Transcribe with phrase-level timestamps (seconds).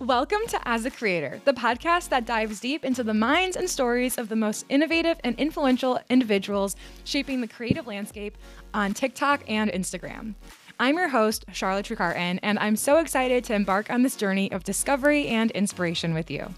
[0.00, 4.16] Welcome to As a Creator, the podcast that dives deep into the minds and stories
[4.16, 6.74] of the most innovative and influential individuals
[7.04, 8.38] shaping the creative landscape
[8.72, 10.36] on TikTok and Instagram.
[10.78, 14.64] I'm your host, Charlotte Trecartin, and I'm so excited to embark on this journey of
[14.64, 16.48] discovery and inspiration with you.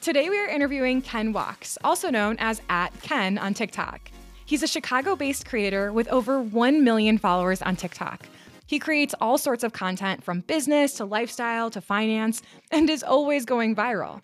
[0.00, 4.10] Today, we are interviewing Ken Waks, also known as at Ken on TikTok.
[4.44, 8.26] He's a Chicago based creator with over 1 million followers on TikTok.
[8.70, 13.44] He creates all sorts of content from business to lifestyle to finance and is always
[13.44, 14.20] going viral.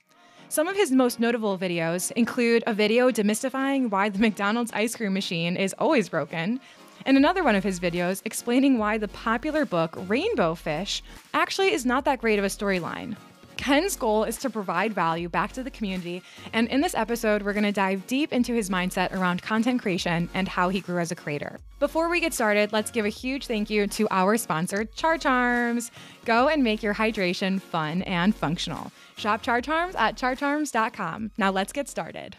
[0.48, 5.14] Some of his most notable videos include a video demystifying why the McDonald's ice cream
[5.14, 6.60] machine is always broken,
[7.04, 11.02] and another one of his videos explaining why the popular book Rainbow Fish
[11.34, 13.16] actually is not that great of a storyline.
[13.56, 17.52] Ken's goal is to provide value back to the community, and in this episode, we're
[17.52, 21.10] going to dive deep into his mindset around content creation and how he grew as
[21.10, 21.58] a creator.
[21.78, 25.90] Before we get started, let's give a huge thank you to our sponsor, Char Charms.
[26.24, 28.92] Go and make your hydration fun and functional.
[29.16, 31.30] Shop Char Charms at charcharms.com.
[31.38, 32.36] Now let's get started.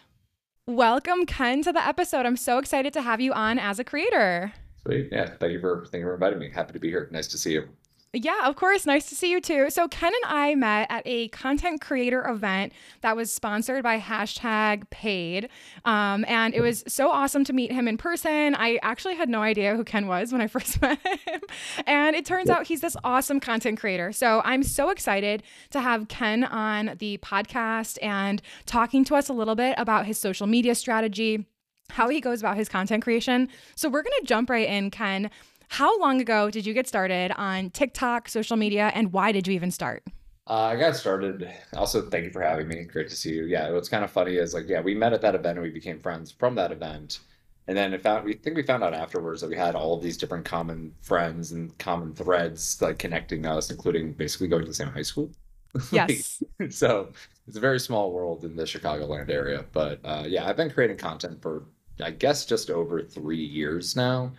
[0.66, 2.26] Welcome, Ken, to the episode.
[2.26, 4.54] I'm so excited to have you on as a creator.
[4.84, 5.10] Sweet.
[5.12, 5.30] Yeah.
[5.40, 6.50] Thank you for thank you for inviting me.
[6.54, 7.08] Happy to be here.
[7.12, 7.70] Nice to see you.
[8.14, 8.86] Yeah, of course.
[8.86, 9.70] Nice to see you too.
[9.70, 14.90] So, Ken and I met at a content creator event that was sponsored by hashtag
[14.90, 15.50] paid.
[15.84, 18.56] Um, and it was so awesome to meet him in person.
[18.56, 21.42] I actually had no idea who Ken was when I first met him.
[21.86, 24.14] And it turns out he's this awesome content creator.
[24.14, 29.34] So, I'm so excited to have Ken on the podcast and talking to us a
[29.34, 31.46] little bit about his social media strategy
[31.92, 33.48] how he goes about his content creation.
[33.76, 35.30] So we're going to jump right in, Ken.
[35.68, 39.54] How long ago did you get started on TikTok, social media, and why did you
[39.54, 40.04] even start?
[40.50, 41.52] Uh, I got started.
[41.76, 42.84] Also, thank you for having me.
[42.84, 43.46] Great to see you.
[43.46, 45.72] Yeah, what's kind of funny is like, yeah, we met at that event and we
[45.72, 47.20] became friends from that event.
[47.68, 50.16] And then it found we think we found out afterwards that we had all these
[50.16, 54.88] different common friends and common threads like connecting us, including basically going to the same
[54.88, 55.30] high school.
[55.92, 56.42] Yes.
[56.70, 57.10] so
[57.46, 59.66] it's a very small world in the Chicagoland area.
[59.74, 61.66] But uh, yeah, I've been creating content for
[62.02, 64.32] I guess just over three years now.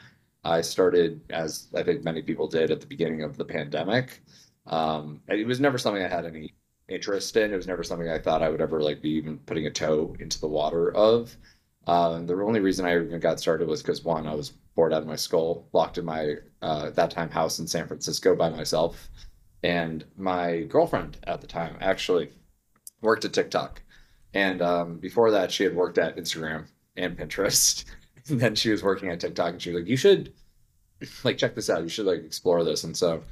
[0.48, 4.22] I started, as I think many people did at the beginning of the pandemic.
[4.66, 6.54] Um, it was never something I had any
[6.88, 7.52] interest in.
[7.52, 10.16] It was never something I thought I would ever like be even putting a toe
[10.18, 11.36] into the water of.
[11.86, 15.02] Uh, the only reason I even got started was because one, I was bored out
[15.02, 19.08] of my skull, locked in my uh, that time house in San Francisco by myself,
[19.62, 22.30] and my girlfriend at the time actually
[23.00, 23.82] worked at TikTok,
[24.34, 26.66] and um, before that she had worked at Instagram
[26.96, 27.84] and Pinterest.
[28.38, 30.32] then she was working at TikTok and she was like, you should
[31.24, 31.82] like check this out.
[31.82, 32.84] You should like explore this.
[32.84, 33.22] And so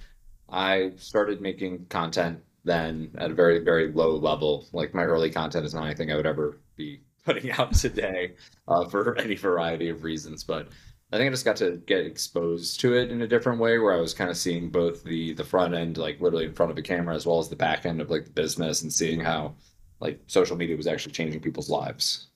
[0.49, 4.67] I started making content then at a very, very low level.
[4.73, 8.35] Like my early content is not anything I would ever be putting out today
[8.69, 10.45] uh, for any variety of reasons.
[10.45, 10.69] But
[11.13, 13.95] I think I just got to get exposed to it in a different way where
[13.95, 16.79] I was kind of seeing both the the front end, like literally in front of
[16.79, 19.55] a camera, as well as the back end of like the business and seeing how
[20.01, 22.27] like social media was actually changing people's lives.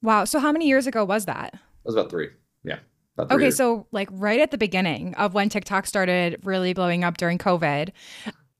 [0.00, 0.24] Wow.
[0.24, 1.58] So, how many years ago was that?
[1.88, 2.28] Was about three.
[2.62, 2.78] Yeah.
[3.16, 3.56] Three okay, years.
[3.56, 7.90] so like right at the beginning of when TikTok started really blowing up during COVID,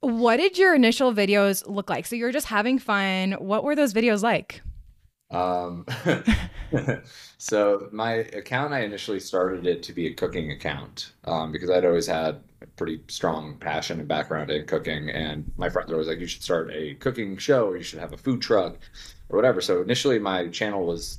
[0.00, 2.06] what did your initial videos look like?
[2.06, 3.32] So you're just having fun.
[3.32, 4.62] What were those videos like?
[5.30, 5.84] Um,
[7.38, 11.84] so my account, I initially started it to be a cooking account um, because I'd
[11.84, 16.08] always had a pretty strong passion and background in cooking, and my friends were always
[16.08, 18.78] like, "You should start a cooking show, or you should have a food truck,
[19.28, 21.18] or whatever." So initially, my channel was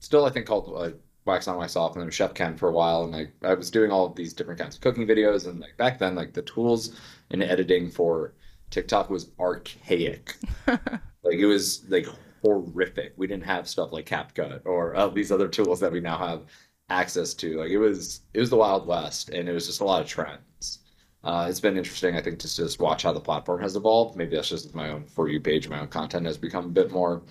[0.00, 3.04] still, I think, called uh, wax on myself and then Chef Ken for a while.
[3.04, 5.46] And like I was doing all of these different kinds of cooking videos.
[5.46, 6.98] And like back then, like the tools
[7.30, 8.34] and editing for
[8.70, 10.36] TikTok was archaic.
[10.66, 12.06] like it was like
[12.42, 13.14] horrific.
[13.16, 16.42] We didn't have stuff like CapCut or all these other tools that we now have
[16.90, 17.58] access to.
[17.58, 20.08] Like it was it was the Wild West and it was just a lot of
[20.08, 20.80] trends.
[21.22, 24.14] Uh, it's been interesting, I think, just to just watch how the platform has evolved.
[24.14, 26.90] Maybe that's just my own for you page, my own content has become a bit
[26.90, 27.22] more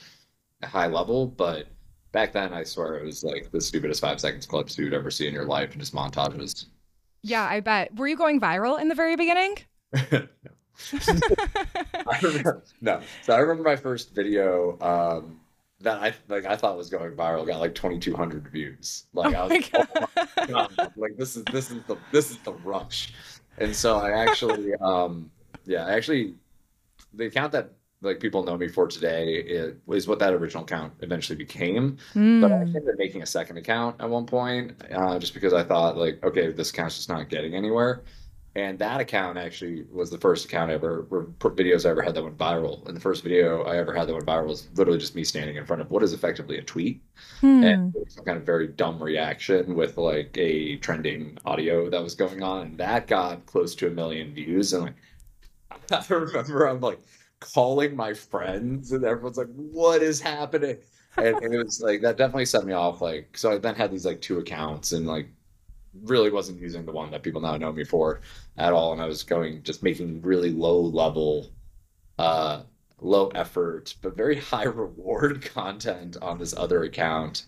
[0.64, 1.68] high level, but
[2.14, 5.28] back then I swear it was like the stupidest five seconds clips you'd ever see
[5.28, 6.68] in your life and just montages.
[7.24, 7.94] Yeah, I bet.
[7.96, 9.58] Were you going viral in the very beginning?
[9.94, 10.00] no.
[12.08, 13.02] I remember, no.
[13.22, 15.40] So I remember my first video um,
[15.82, 19.06] that I like I thought was going viral got like 2200 views.
[19.14, 20.94] Like oh I was oh God.
[20.96, 23.14] like this is this is the this is the rush.
[23.58, 25.30] And so I actually um
[25.66, 26.36] yeah, I actually
[27.14, 27.72] the account that
[28.04, 31.98] like people know me for today is, is what that original account eventually became.
[32.14, 32.42] Mm.
[32.42, 35.64] But I ended up making a second account at one point, uh, just because I
[35.64, 38.04] thought like, okay, this account's just not getting anywhere.
[38.56, 41.08] And that account actually was the first account I ever,
[41.40, 42.88] videos I ever had that went viral.
[42.88, 45.56] And the first video I ever had that went viral was literally just me standing
[45.56, 47.02] in front of what is effectively a tweet.
[47.42, 47.64] Hmm.
[47.64, 52.44] And some kind of very dumb reaction with like a trending audio that was going
[52.44, 52.68] on.
[52.68, 54.72] And that got close to a million views.
[54.74, 54.96] And like,
[55.92, 57.00] I remember I'm like,
[57.54, 60.78] calling my friends, and everyone's like, "What is happening?"
[61.18, 63.02] And, and it was like that definitely set me off.
[63.02, 65.28] Like, so I then had these like two accounts, and like
[66.04, 68.22] really wasn't using the one that people now know me for
[68.58, 71.52] at all, and I was going just making really low level,
[72.20, 72.64] uh,
[73.02, 77.46] low effort but very high reward content on this other account.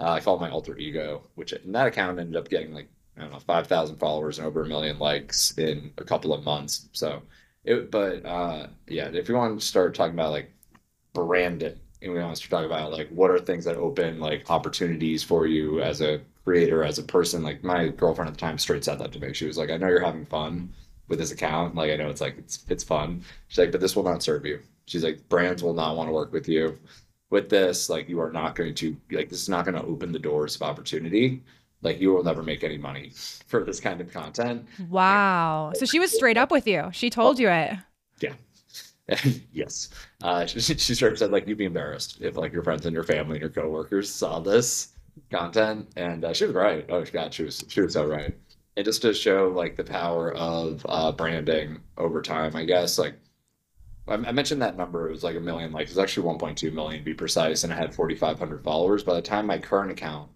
[0.00, 2.88] Uh, I called my alter ego, which in that account ended up getting like
[3.18, 6.88] I don't know, 5,000 followers and over a million likes in a couple of months.
[6.92, 7.22] So
[7.64, 10.50] it, but uh, yeah, if you want to start talking about like
[11.12, 14.48] branding and we want to start talking about like what are things that open like
[14.50, 18.58] opportunities for you as a creator, as a person, like my girlfriend at the time
[18.58, 19.34] straight said that to me.
[19.34, 20.72] She was like, I know you're having fun
[21.08, 21.74] with this account.
[21.74, 23.22] Like, I know it's like, it's, it's fun.
[23.48, 24.60] She's like, but this will not serve you.
[24.86, 26.78] She's like, brands will not want to work with you
[27.30, 27.90] with this.
[27.90, 30.56] Like, you are not going to, like, this is not going to open the doors
[30.56, 31.42] of opportunity
[31.82, 33.12] like you will never make any money
[33.46, 34.66] for this kind of content.
[34.88, 35.72] Wow.
[35.74, 36.88] So she was straight up with you.
[36.92, 37.76] She told you it.
[38.20, 38.34] Yeah.
[39.52, 39.90] yes.
[40.22, 42.94] Uh, she, she sort of said like you'd be embarrassed if like your friends and
[42.94, 44.94] your family and your coworkers saw this
[45.30, 46.86] content, and uh, she was right.
[46.88, 48.34] Oh God, she was she was so right.
[48.76, 53.14] And just to show like the power of uh, branding over time, I guess like
[54.06, 55.08] I mentioned that number.
[55.08, 55.90] It was like a million likes.
[55.90, 59.02] It was actually 1.2 million, to be precise, and I had 4,500 followers.
[59.02, 60.30] By the time my current account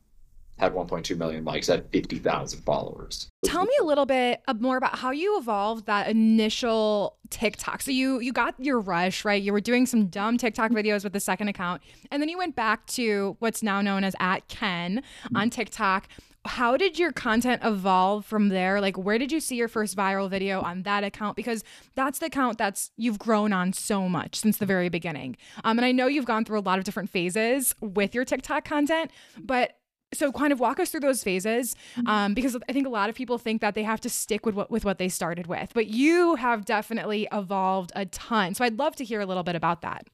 [0.63, 3.29] had 1.2 million likes, had 50,000 followers.
[3.45, 7.83] Tell me a little bit more about how you evolved that initial TikTok.
[7.83, 9.43] So you you got your rush, right?
[9.43, 10.79] You were doing some dumb TikTok mm-hmm.
[10.79, 14.15] videos with the second account, and then you went back to what's now known as
[14.21, 15.37] at Ken mm-hmm.
[15.37, 16.07] on TikTok.
[16.45, 18.81] How did your content evolve from there?
[18.81, 21.63] Like where did you see your first viral video on that account because
[21.95, 24.69] that's the account that's you've grown on so much since the mm-hmm.
[24.69, 25.37] very beginning.
[25.63, 28.65] Um and I know you've gone through a lot of different phases with your TikTok
[28.65, 29.79] content, but
[30.13, 32.07] so kind of walk us through those phases mm-hmm.
[32.07, 34.55] um, because i think a lot of people think that they have to stick with
[34.55, 38.55] what with what they started with but you have definitely evolved a ton.
[38.55, 40.07] So i'd love to hear a little bit about that.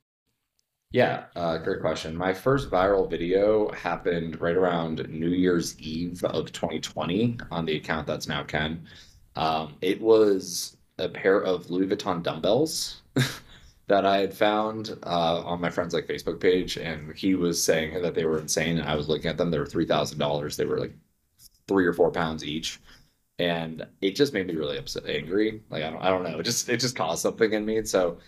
[0.90, 2.16] Yeah uh, great question.
[2.16, 8.06] My first viral video happened right around new year's eve of 2020 on the account
[8.06, 8.86] that's now ken.
[9.36, 13.02] Um, it was a pair of louis vuitton dumbbells
[13.88, 18.00] that I had found uh, on my friend's like Facebook page, and he was saying
[18.02, 18.79] that they were insane.
[18.79, 20.56] And I was looking at them; they were three thousand dollars.
[20.56, 20.94] They were like
[21.69, 22.81] three or four pounds each,
[23.38, 25.62] and it just made me really upset, angry.
[25.70, 26.38] Like I don't, I don't know.
[26.40, 27.79] It just it just caused something in me.
[27.79, 28.19] And so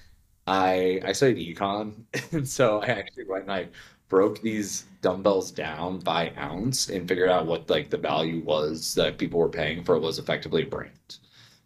[0.47, 3.69] I I studied econ, and so I actually went and I
[4.09, 9.19] broke these dumbbells down by ounce and figured out what like the value was that
[9.19, 9.99] people were paying for.
[9.99, 11.19] Was effectively a brand,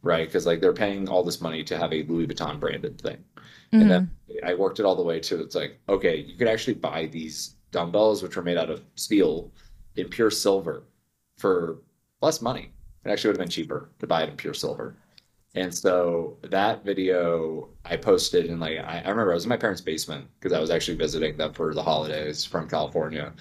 [0.02, 0.26] right?
[0.28, 3.24] Because like they're paying all this money to have a Louis Vuitton branded thing
[3.74, 3.82] Mm-hmm.
[3.82, 4.46] And then mm-hmm.
[4.46, 7.56] I worked it all the way to it's like, okay, you could actually buy these
[7.72, 9.50] dumbbells, which were made out of steel
[9.96, 10.84] in pure silver
[11.36, 11.78] for
[12.22, 12.70] less money.
[13.04, 14.96] It actually would have been cheaper to buy it in pure silver.
[15.56, 19.56] And so that video I posted and like I, I remember I was in my
[19.56, 23.32] parents' basement because I was actually visiting them for the holidays from California.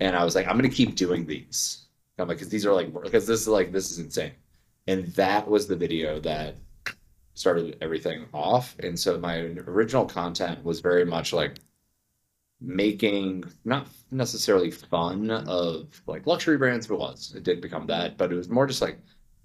[0.00, 1.86] And I was like, I'm gonna keep doing these.
[2.18, 4.32] I'm like, because these are like because this is like this is insane.
[4.86, 6.56] And that was the video that
[7.34, 8.76] started everything off.
[8.80, 11.58] And so my original content was very much like
[12.60, 17.34] making not necessarily fun of like luxury brands, but it was.
[17.36, 18.98] It did become that, but it was more just like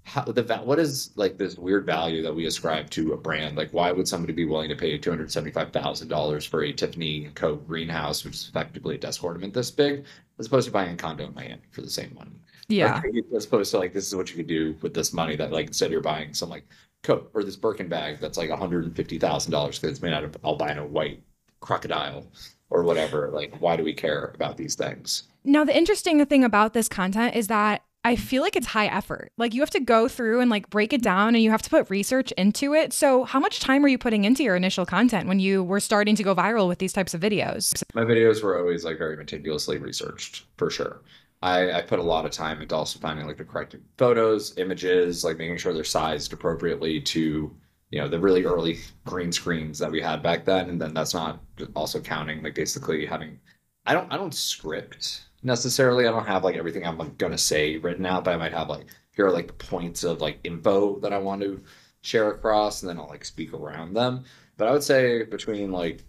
[0.08, 3.56] how the what is like this weird value that we ascribe to a brand?
[3.56, 6.62] Like, why would somebody be willing to pay two hundred seventy five thousand dollars for
[6.62, 7.56] a Tiffany Co.
[7.56, 10.06] greenhouse, which is effectively a desk ornament this big,
[10.38, 12.32] as opposed to buying a condo in Miami for the same money?
[12.68, 15.36] Yeah, like, as opposed to like this is what you could do with this money
[15.36, 16.64] that like instead you're buying some like
[17.02, 21.22] coat or this Birkin bag that's like $150,000 because it's made out of albino white
[21.60, 22.26] crocodile
[22.70, 23.30] or whatever.
[23.32, 25.24] Like, why do we care about these things?
[25.44, 29.32] Now, the interesting thing about this content is that I feel like it's high effort.
[29.36, 31.70] Like you have to go through and like break it down and you have to
[31.70, 32.92] put research into it.
[32.92, 36.14] So, how much time are you putting into your initial content when you were starting
[36.16, 37.82] to go viral with these types of videos?
[37.94, 41.02] My videos were always like very meticulously researched, for sure.
[41.40, 45.24] I, I put a lot of time into also finding like the correct photos, images,
[45.24, 47.54] like making sure they're sized appropriately to
[47.90, 51.14] you know the really early green screens that we had back then, and then that's
[51.14, 51.40] not
[51.76, 53.38] also counting like basically having.
[53.86, 56.06] I don't I don't script necessarily.
[56.06, 58.68] I don't have like everything I'm like, gonna say written out, but I might have
[58.68, 61.62] like here are like the points of like info that I want to
[62.02, 64.24] share across, and then I'll like speak around them.
[64.56, 66.04] But I would say between like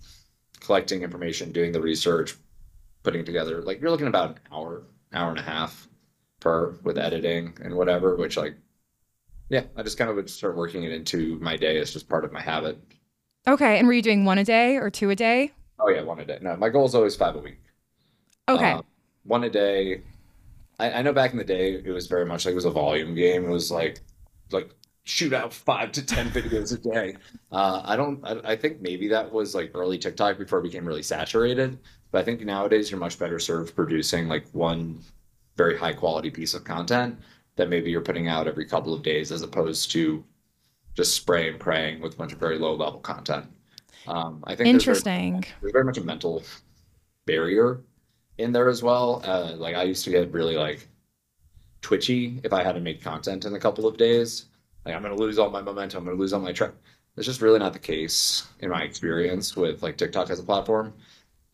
[0.59, 2.35] collecting information, doing the research,
[3.03, 5.87] putting together, like you're looking about an hour hour and a half
[6.39, 8.55] per with editing and whatever, which like
[9.49, 12.23] yeah, I just kind of would start working it into my day as just part
[12.23, 12.79] of my habit.
[13.47, 13.79] Okay.
[13.79, 15.51] And were you doing one a day or two a day?
[15.79, 16.37] Oh yeah, one a day.
[16.41, 17.59] No, my goal is always five a week.
[18.47, 18.71] Okay.
[18.71, 18.83] Um,
[19.23, 20.03] one a day.
[20.79, 22.71] I, I know back in the day it was very much like it was a
[22.71, 23.45] volume game.
[23.45, 24.01] It was like
[24.51, 24.69] like
[25.03, 27.15] shoot out five to ten videos a day.
[27.51, 28.23] Uh, I don't.
[28.23, 31.79] I, I think maybe that was like early TikTok before it became really saturated.
[32.11, 34.99] But I think nowadays you're much better served producing like one
[35.57, 37.19] very high quality piece of content
[37.55, 40.23] that maybe you're putting out every couple of days as opposed to
[40.95, 43.45] just spray and praying with a bunch of very low level content.
[44.07, 45.33] Um, I think interesting.
[45.33, 46.43] There's very, there's very much a mental
[47.25, 47.81] barrier
[48.37, 49.21] in there as well.
[49.25, 50.87] Uh, like I used to get really like
[51.81, 54.45] twitchy if I had to make content in a couple of days.
[54.85, 55.99] Like I'm gonna lose all my momentum.
[55.99, 56.71] I'm gonna lose all my track.
[57.17, 60.93] It's just really not the case in my experience with like TikTok as a platform.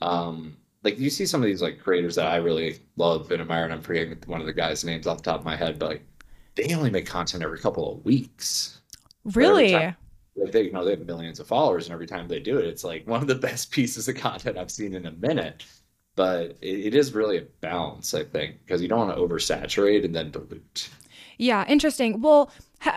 [0.05, 3.63] Um, like you see some of these like creators that I really love and admire,
[3.63, 5.89] and I'm forgetting one of the guys' names off the top of my head, but
[5.89, 6.05] like
[6.53, 8.81] they only make content every couple of weeks.
[9.33, 9.71] Really?
[9.71, 9.95] Time,
[10.35, 12.65] like they, you know, they have millions of followers, and every time they do it,
[12.65, 15.65] it's like one of the best pieces of content I've seen in a minute.
[16.15, 20.05] But it, it is really a balance, I think, because you don't want to oversaturate
[20.05, 20.89] and then dilute.
[21.37, 22.21] Yeah, interesting.
[22.21, 22.51] Well,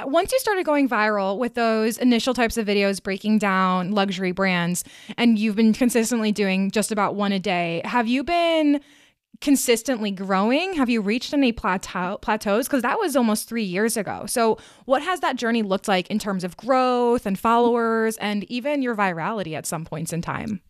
[0.04, 4.84] once you started going viral with those initial types of videos breaking down luxury brands
[5.16, 8.80] and you've been consistently doing just about one a day, have you been
[9.40, 10.74] consistently growing?
[10.74, 14.24] Have you reached any plateau plateaus because that was almost 3 years ago.
[14.26, 18.82] So, what has that journey looked like in terms of growth and followers and even
[18.82, 20.60] your virality at some points in time?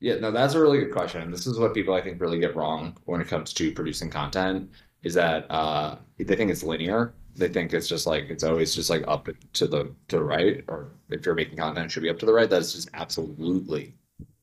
[0.00, 1.30] Yeah, no, that's a really good question.
[1.30, 4.70] This is what people I think really get wrong when it comes to producing content
[5.02, 8.90] is that uh, they think it's linear they think it's just like it's always just
[8.90, 12.10] like up to the to the right, or if you're making content, it should be
[12.10, 12.48] up to the right.
[12.48, 13.94] That's just absolutely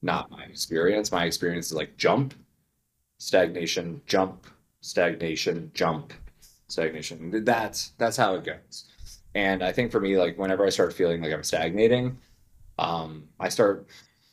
[0.02, 1.12] not my experience.
[1.12, 2.34] My experience is like jump,
[3.20, 4.46] stagnation, jump,
[4.82, 6.14] stagnation, jump,
[6.68, 7.44] stagnation.
[7.44, 8.86] That's that's how it goes.
[9.36, 12.18] And I think for me, like whenever I start feeling like I'm stagnating,
[12.78, 13.88] um, I start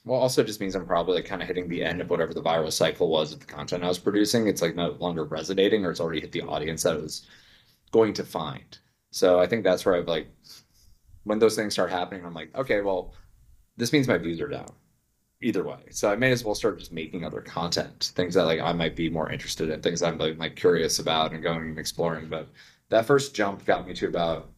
[0.05, 2.43] well also just means i'm probably like kind of hitting the end of whatever the
[2.43, 5.91] viral cycle was of the content i was producing it's like no longer resonating or
[5.91, 7.27] it's already hit the audience that was
[7.91, 8.79] going to find.
[9.11, 10.29] So I think that's where I've like
[11.25, 13.15] when those things start happening, I'm like, okay, well,
[13.77, 14.71] this means my views are down.
[15.43, 15.79] Either way.
[15.91, 18.95] So I may as well start just making other content, things that like I might
[18.95, 22.29] be more interested in, things I'm like, like curious about and going and exploring.
[22.29, 22.49] But
[22.91, 24.51] that first jump got me to about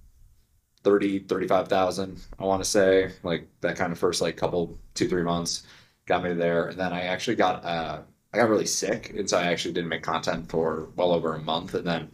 [0.82, 5.22] 30, 35,000, I want to say, like that kind of first like couple, two, three
[5.22, 5.64] months
[6.06, 6.68] got me there.
[6.68, 8.00] And then I actually got, uh,
[8.32, 9.10] I got really sick.
[9.10, 11.74] And so I actually didn't make content for well over a month.
[11.74, 12.10] And then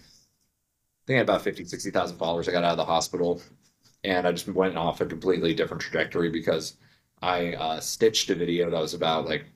[1.09, 2.49] think I had about 50, 60,000 followers.
[2.49, 3.41] I got out of the hospital
[4.05, 6.77] and I just went off a completely different trajectory because
[7.23, 9.47] I uh, stitched a video that was about like,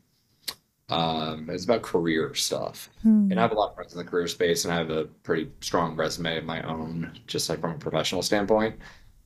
[0.89, 2.89] um, it was about career stuff.
[3.03, 3.31] Hmm.
[3.31, 5.05] And I have a lot of friends in the career space and I have a
[5.25, 8.77] pretty strong resume of my own, just like from a professional standpoint.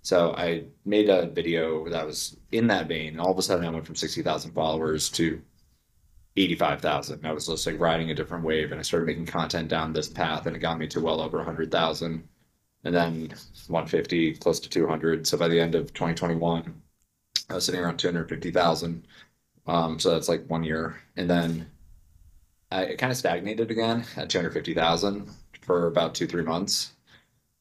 [0.03, 3.11] So I made a video that was in that vein.
[3.11, 5.41] And all of a sudden I went from 60,000 followers to
[6.37, 7.25] 85,000.
[7.25, 10.09] I was just like riding a different wave and I started making content down this
[10.09, 12.29] path and it got me to well over 100,000
[12.85, 13.29] and then
[13.69, 15.27] 150, close to 200.
[15.27, 16.83] So by the end of 2021,
[17.49, 19.07] I was sitting around 250,000.
[19.67, 20.97] Um, so that's like one year.
[21.17, 21.71] And then
[22.71, 25.29] I, it kind of stagnated again at 250,000
[25.63, 26.93] for about two, three months,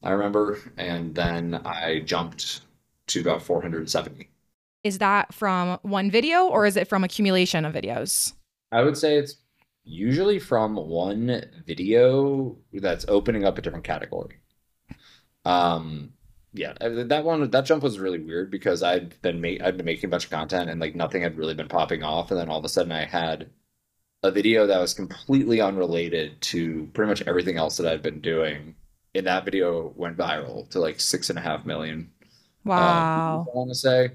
[0.02, 0.60] I remember.
[0.76, 2.60] And then I jumped
[3.08, 4.28] to about 470.
[4.84, 8.34] Is that from one video or is it from accumulation of videos?
[8.72, 9.36] I would say it's
[9.84, 14.36] usually from one video that's opening up a different category.
[15.44, 16.12] Um,
[16.52, 20.06] yeah, that one that jump was really weird because I'd been ma- I'd been making
[20.06, 22.58] a bunch of content and like nothing had really been popping off, and then all
[22.58, 23.50] of a sudden I had
[24.22, 28.74] a video that was completely unrelated to pretty much everything else that I'd been doing.
[29.14, 32.10] And that video went viral to like six and a half million.
[32.74, 33.46] Um, wow.
[33.48, 34.10] I want to say.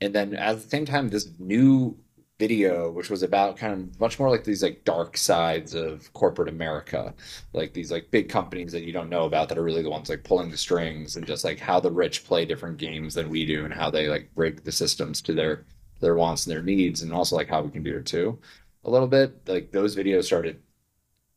[0.00, 1.98] And then at the same time, this new
[2.38, 6.50] video which was about kind of much more like these like dark sides of corporate
[6.50, 7.14] america
[7.54, 10.10] like these like big companies that you don't know about that are really the ones
[10.10, 13.46] like pulling the strings and just like how the rich play different games than we
[13.46, 15.64] do and how they like rig the systems to their
[16.00, 18.38] their wants and their needs and also like how we can do it too.
[18.84, 20.62] A little bit like those videos started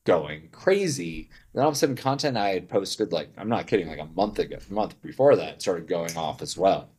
[0.06, 1.30] going crazy.
[1.54, 4.06] Then all of a sudden content i had posted like i'm not kidding like a
[4.06, 6.90] month ago a month before that started going off as well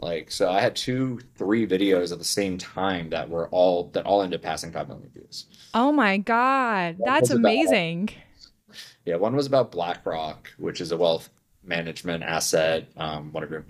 [0.00, 4.06] like so, I had two, three videos at the same time that were all that
[4.06, 5.46] all ended up passing five million views.
[5.74, 8.04] Oh my god, one that's amazing!
[8.04, 11.30] About, yeah, one was about BlackRock, which is a wealth
[11.64, 13.64] management asset, um, whatever,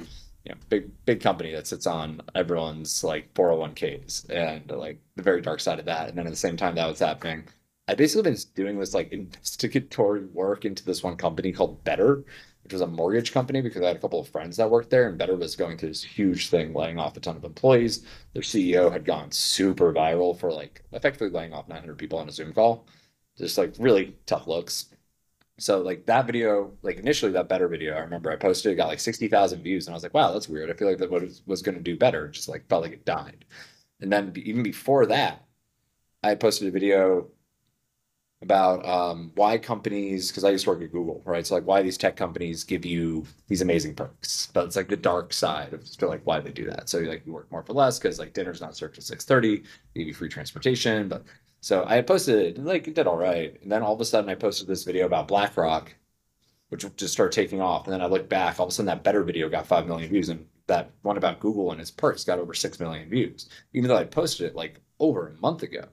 [0.45, 5.41] you know, big big company that sits on everyone's like 401ks and like the very
[5.41, 6.09] dark side of that.
[6.09, 7.45] And then at the same time that was happening,
[7.89, 12.25] I basically been doing this like investigatory work into this one company called Better,
[12.69, 15.09] which was a mortgage company because I had a couple of friends that worked there,
[15.09, 18.05] and Better was going through this huge thing, laying off a ton of employees.
[18.35, 22.31] Their CEO had gone super viral for like effectively laying off 900 people on a
[22.33, 22.87] Zoom call,
[23.39, 24.91] just like really tough looks.
[25.59, 28.89] so like that video, like initially that better video, I remember I posted, it got
[28.89, 30.71] like 60,000 views and I was like, wow, that's weird.
[30.71, 32.29] I feel like that was, was going to do better.
[32.29, 33.47] Just like felt like it died.
[34.01, 35.47] And then even before that,
[36.23, 37.29] I posted a video
[38.41, 41.45] about um, why companies, because I used to work at Google, right?
[41.45, 44.97] So like why these tech companies give you these amazing perks, but it's like the
[44.97, 46.89] dark side of like why they do that.
[46.89, 49.65] So like you work more for less because like dinner's not served at six thirty,
[49.95, 51.09] give you free transportation.
[51.09, 51.25] But
[51.61, 54.31] so I had posted like it did all right, and then all of a sudden
[54.31, 55.95] I posted this video about BlackRock,
[56.69, 57.87] which just started taking off.
[57.87, 60.11] And then I looked back, all of a sudden that better video got five million
[60.11, 63.89] views, and that one about Google and its perks got over six million views, even
[63.89, 65.89] though I posted it like over a month ago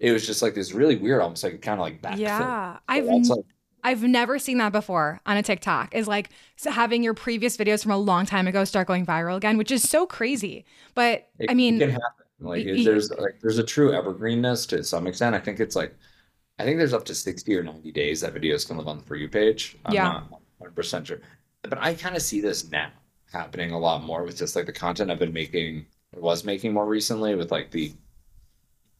[0.00, 2.18] it was just like this really weird, almost like kind of like back.
[2.18, 3.44] Yeah, I've like,
[3.84, 5.94] I've never seen that before on a TikTok.
[5.94, 6.30] Is like
[6.64, 9.88] having your previous videos from a long time ago start going viral again, which is
[9.88, 10.64] so crazy.
[10.94, 12.24] But it, I mean, it can happen.
[12.40, 15.34] Like it, there's like there's a true evergreenness to some extent.
[15.34, 15.94] I think it's like
[16.58, 19.04] I think there's up to sixty or ninety days that videos can live on the
[19.04, 19.76] for you page.
[19.84, 20.04] I'm yeah.
[20.04, 21.20] not 100 percent sure,
[21.62, 22.90] but I kind of see this now
[23.32, 26.86] happening a lot more with just like the content I've been making, was making more
[26.86, 27.92] recently with like the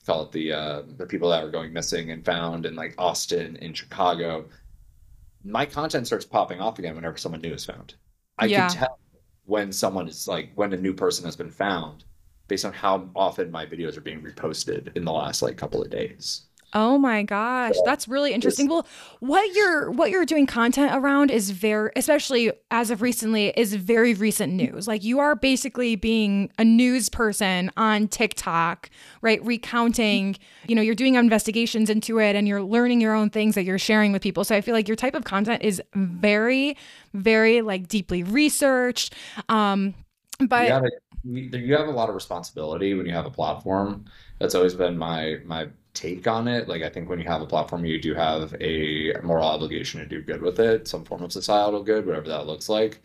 [0.09, 3.57] call it the uh, the people that are going missing and found in like Austin
[3.57, 4.47] in Chicago.
[5.45, 7.95] My content starts popping off again whenever someone new is found.
[8.39, 8.69] I yeah.
[8.69, 8.99] can tell
[9.45, 12.05] when someone is like when a new person has been found
[12.49, 15.91] based on how often my videos are being reposted in the last like couple of
[15.91, 16.47] days.
[16.75, 18.69] Oh my gosh, that's really interesting.
[18.69, 18.87] Well,
[19.21, 24.13] what you're what you're doing content around is very especially as of recently is very
[24.13, 24.87] recent news.
[24.87, 28.91] Like you are basically being a news person on TikTok,
[29.23, 29.43] right?
[29.45, 33.65] Recounting, you know, you're doing investigations into it and you're learning your own things that
[33.65, 34.45] you're sharing with people.
[34.45, 36.77] So I feel like your type of content is very
[37.15, 39.15] very like deeply researched.
[39.49, 39.95] Um
[40.39, 44.05] but you have, a, you have a lot of responsibility when you have a platform.
[44.39, 46.69] That's always been my my take on it.
[46.69, 50.07] Like I think when you have a platform, you do have a moral obligation to
[50.07, 53.01] do good with it, some form of societal good, whatever that looks like.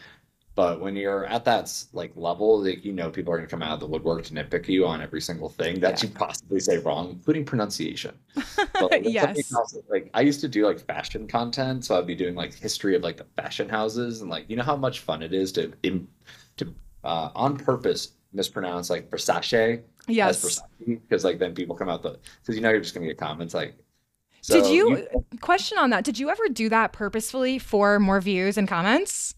[0.55, 3.73] But when you're at that like level, like you know, people are gonna come out
[3.73, 6.09] of the woodwork to nitpick you on every single thing that yeah.
[6.09, 8.15] you possibly say wrong, including pronunciation.
[8.79, 9.53] But, yes.
[9.89, 13.01] like I used to do like fashion content, so I'd be doing like history of
[13.01, 15.71] like the fashion houses, and like you know how much fun it is to
[16.58, 20.62] to uh, on purpose mispronounce like Versace Yes.
[20.86, 23.54] Because like then people come out the because you know you're just gonna get comments
[23.54, 23.76] like.
[24.42, 26.04] So Did you, you, question on that?
[26.04, 29.36] Did you ever do that purposefully for more views and comments?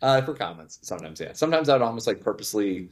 [0.00, 1.34] Uh, for comments, sometimes yeah.
[1.34, 2.88] Sometimes I'd almost like purposely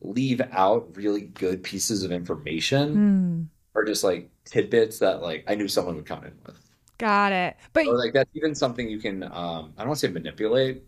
[0.00, 3.46] leave out really good pieces of information mm.
[3.74, 6.58] or just like tidbits that like I knew someone would come in with.
[6.98, 7.56] Got it.
[7.72, 10.84] But or, like that's even something you can um I don't want to say manipulate,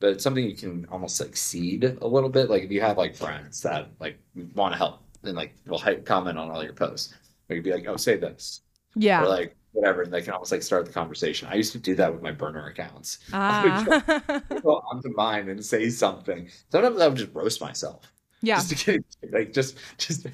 [0.00, 2.50] but it's something you can almost like seed a little bit.
[2.50, 4.18] Like if you have like friends that like
[4.54, 7.14] want to help and like will hype comment on all your posts.
[7.48, 8.62] Could be like, oh, say this.
[8.94, 9.22] Yeah.
[9.22, 10.02] Or like whatever.
[10.02, 11.48] And they can almost like start the conversation.
[11.48, 13.18] I used to do that with my burner accounts.
[13.32, 13.84] Ah.
[14.18, 16.48] I would go onto mine and say something.
[16.70, 18.12] Sometimes I would just roast myself.
[18.42, 18.56] Yeah.
[18.56, 20.26] Just to get, like just just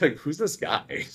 [0.00, 1.06] like who's this guy?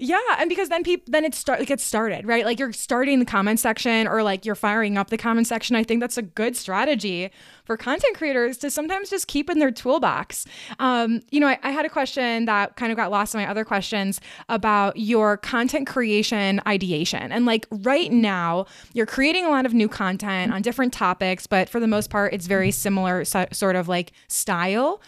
[0.00, 2.44] Yeah, and because then people then it start gets started, right?
[2.44, 5.74] Like you're starting the comment section or like you're firing up the comment section.
[5.74, 7.32] I think that's a good strategy
[7.64, 10.46] for content creators to sometimes just keep in their toolbox.
[10.78, 13.50] Um, you know, I, I had a question that kind of got lost in my
[13.50, 17.32] other questions about your content creation ideation.
[17.32, 21.68] And like right now, you're creating a lot of new content on different topics, but
[21.68, 25.02] for the most part, it's very similar so, sort of like style.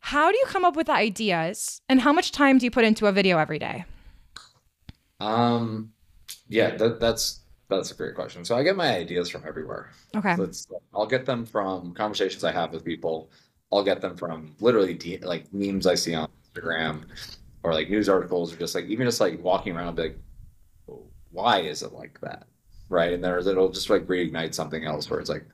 [0.00, 2.84] How do you come up with the ideas and how much time do you put
[2.84, 3.86] into a video every day?
[5.20, 5.92] Um,
[6.48, 8.44] yeah, that, that's that's a great question.
[8.44, 9.90] So I get my ideas from everywhere.
[10.14, 10.36] Okay.
[10.52, 13.30] So I'll get them from conversations I have with people.
[13.72, 17.02] I'll get them from literally de- like memes I see on Instagram
[17.64, 20.16] or like news articles or just like even just like walking around like
[21.32, 22.46] why is it like that?
[22.88, 23.12] Right.
[23.12, 25.44] And there's it'll just like reignite something else where it's like,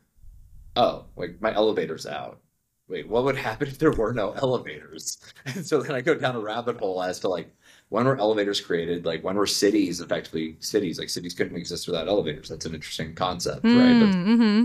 [0.76, 2.40] oh, like my elevator's out.
[2.88, 5.18] Wait, what would happen if there were no elevators?
[5.46, 7.52] And so then I go down a rabbit hole as to like
[7.92, 9.04] when were elevators created?
[9.04, 10.98] Like when were cities effectively cities?
[10.98, 12.48] Like cities couldn't exist without elevators.
[12.48, 14.00] That's an interesting concept, mm, right?
[14.00, 14.64] But, mm-hmm.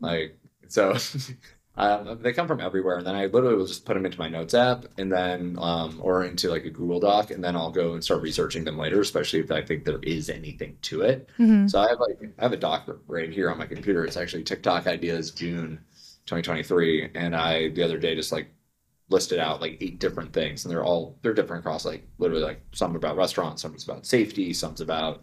[0.00, 0.96] Like so,
[1.76, 4.28] um, they come from everywhere, and then I literally will just put them into my
[4.28, 7.92] notes app, and then um, or into like a Google Doc, and then I'll go
[7.92, 11.28] and start researching them later, especially if I think there is anything to it.
[11.38, 11.68] Mm-hmm.
[11.68, 14.04] So I have like I have a doc right here on my computer.
[14.04, 15.78] It's actually TikTok ideas June
[16.26, 18.48] 2023, and I the other day just like
[19.10, 22.60] listed out like eight different things and they're all they're different across like literally like
[22.72, 25.22] some about restaurants some's about safety some's about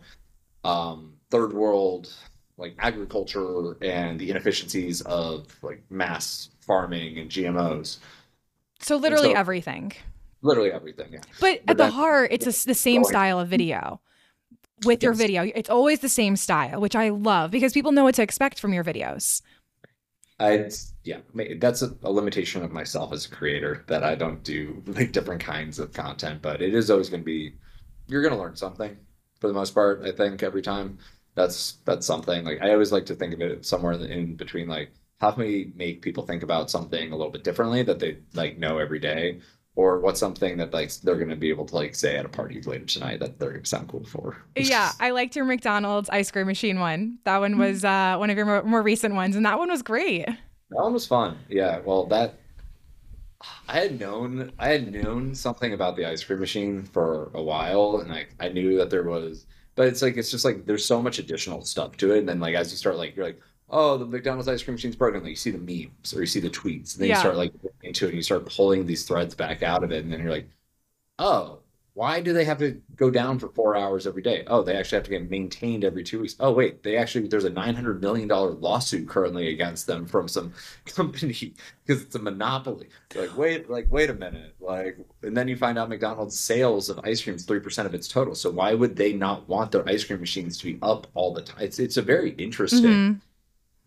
[0.63, 2.13] um third world
[2.57, 7.97] like agriculture and the inefficiencies of like mass farming and gmos
[8.79, 9.91] so literally so, everything.
[10.41, 11.19] Literally everything yeah.
[11.39, 13.99] But, but at the heart it's a, the same style of video
[14.85, 15.43] with your video.
[15.43, 18.73] It's always the same style, which I love because people know what to expect from
[18.73, 19.41] your videos.
[20.39, 20.69] I
[21.03, 21.19] yeah,
[21.59, 25.41] that's a, a limitation of myself as a creator that I don't do like different
[25.43, 27.55] kinds of content, but it is always going to be
[28.07, 28.97] you're going to learn something
[29.39, 30.03] for the most part.
[30.03, 30.99] I think every time
[31.35, 34.91] that's that's something like I always like to think of it somewhere in, between like
[35.19, 38.57] how can we make people think about something a little bit differently that they like
[38.57, 39.39] know every day,
[39.75, 42.29] or what's something that like they're going to be able to like say at a
[42.29, 44.37] party later tonight that they're going to sound cool for.
[44.55, 47.19] Yeah, I liked your McDonald's ice cream machine one.
[47.23, 47.71] That one Mm-hmm.
[47.71, 50.27] was uh, one of your more, more recent ones, and that one was great.
[50.71, 51.37] That one was fun.
[51.49, 52.39] Yeah, well, that
[53.67, 57.97] I had known I had known something about the ice cream machine for a while,
[57.97, 61.01] and I I knew that there was, but it's like it's just like there's so
[61.01, 63.97] much additional stuff to it, and then like as you start like you're like, oh,
[63.97, 65.21] the McDonald's ice cream machine's broken.
[65.21, 67.09] Like you see the memes or you see the tweets, and then Yeah.
[67.09, 67.53] you start like
[67.83, 70.31] into it, and you start pulling these threads back out of it, and then you're
[70.31, 70.49] like,
[71.19, 71.61] oh.
[72.01, 74.43] Why do they have to go down for four hours every day?
[74.47, 76.35] Oh, they actually have to get maintained every two weeks.
[76.39, 80.27] Oh, wait, they actually there's a nine hundred million dollar lawsuit currently against them from
[80.27, 80.51] some
[80.87, 81.53] company
[81.85, 82.87] because it's a monopoly.
[83.13, 86.99] Like, wait, like, wait a minute, like, and then you find out McDonald's sales of
[87.03, 88.33] ice cream is three percent of its total.
[88.33, 91.43] So why would they not want their ice cream machines to be up all the
[91.43, 91.61] time?
[91.61, 93.21] It's it's a very interesting Mhm.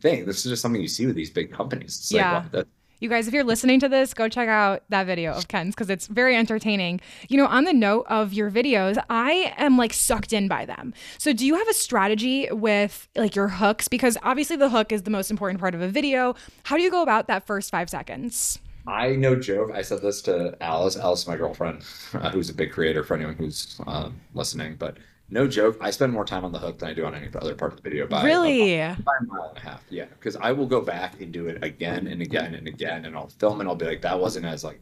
[0.01, 0.25] thing.
[0.25, 1.97] This is just something you see with these big companies.
[1.99, 2.31] It's Yeah.
[2.33, 2.69] like, wow, that,
[3.05, 5.91] You guys, if you're listening to this, go check out that video of Ken's because
[5.91, 7.03] it's very entertaining.
[7.29, 10.95] You know, on the note of your videos, I am like sucked in by them.
[11.19, 13.89] So, do you have a strategy with like your hooks?
[13.89, 16.35] Because obviously, the hook is the most important part of a video.
[16.63, 18.59] How do you go about that first five seconds?
[18.87, 19.71] I no joke.
[19.75, 23.35] I said this to Alice, Alice, my girlfriend, uh, who's a big creator for anyone
[23.35, 24.77] who's um, listening.
[24.79, 24.97] But
[25.35, 27.57] no joke, I spend more time on the hook than I do on any other
[27.57, 28.07] part of the video.
[28.07, 28.77] By a really?
[28.79, 30.07] by a mile and a half, yeah.
[30.07, 33.29] Because I will go back and do it again and again and again, and I'll
[33.29, 34.81] film and I'll be like, that wasn't as like,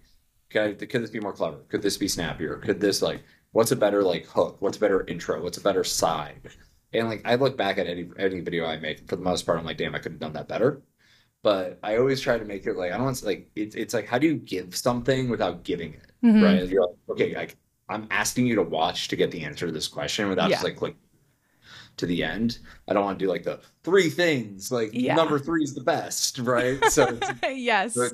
[0.51, 1.57] could, I, could this be more clever?
[1.71, 2.57] Could this be snappier?
[2.59, 4.59] Could this like, what's a better like hook?
[4.61, 5.43] What's a better intro?
[5.43, 6.41] What's a better side?
[6.93, 9.59] And like, I look back at any any video I make, for the most part,
[9.59, 10.83] I'm like, damn, I could have done that better.
[11.43, 13.95] But I always try to make it like I don't want to like it's it's
[13.95, 16.43] like how do you give something without giving it, Mhm.
[16.45, 16.69] right?
[16.69, 17.57] You're like, okay, like
[17.89, 20.69] I'm asking you to watch to get the answer to this question without just Yeah.
[20.69, 20.97] like click
[21.99, 22.59] to the end.
[22.89, 25.15] I don't want to do like the three things, like Yeah.
[25.15, 26.83] number three is the best, right?
[26.91, 27.19] So,
[27.49, 27.95] yes.
[27.95, 28.09] so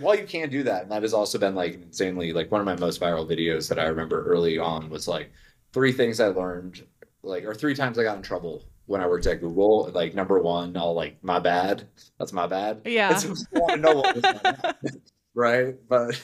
[0.00, 2.66] while you can do that, and that has also been like insanely like one of
[2.66, 5.30] my most viral videos that I remember early on was like
[5.72, 6.84] three things I learned,
[7.22, 9.90] like or three times I got in trouble when I worked at Google.
[9.94, 11.88] Like number one, I'll like my bad.
[12.18, 12.82] That's my bad.
[12.84, 13.10] Yeah.
[13.10, 14.76] And so I want to know what was my bad,
[15.34, 15.74] right?
[15.88, 16.20] But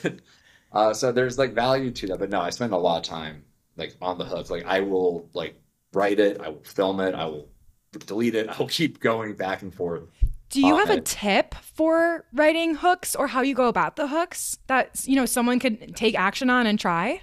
[0.71, 2.19] uh, so there's like value to that.
[2.19, 3.43] But no, I spend a lot of time
[3.77, 4.49] like on the hook.
[4.49, 5.61] Like I will like
[5.93, 7.49] write it, I will film it, I will
[8.05, 10.03] delete it, I will keep going back and forth.
[10.49, 14.57] Do you have a tip for writing hooks or how you go about the hooks
[14.67, 17.21] that you know someone could take action on and try?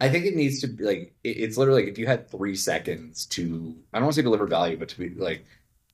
[0.00, 3.26] I think it needs to be like it's literally like if you had three seconds
[3.26, 5.44] to I don't want to say deliver value, but to be like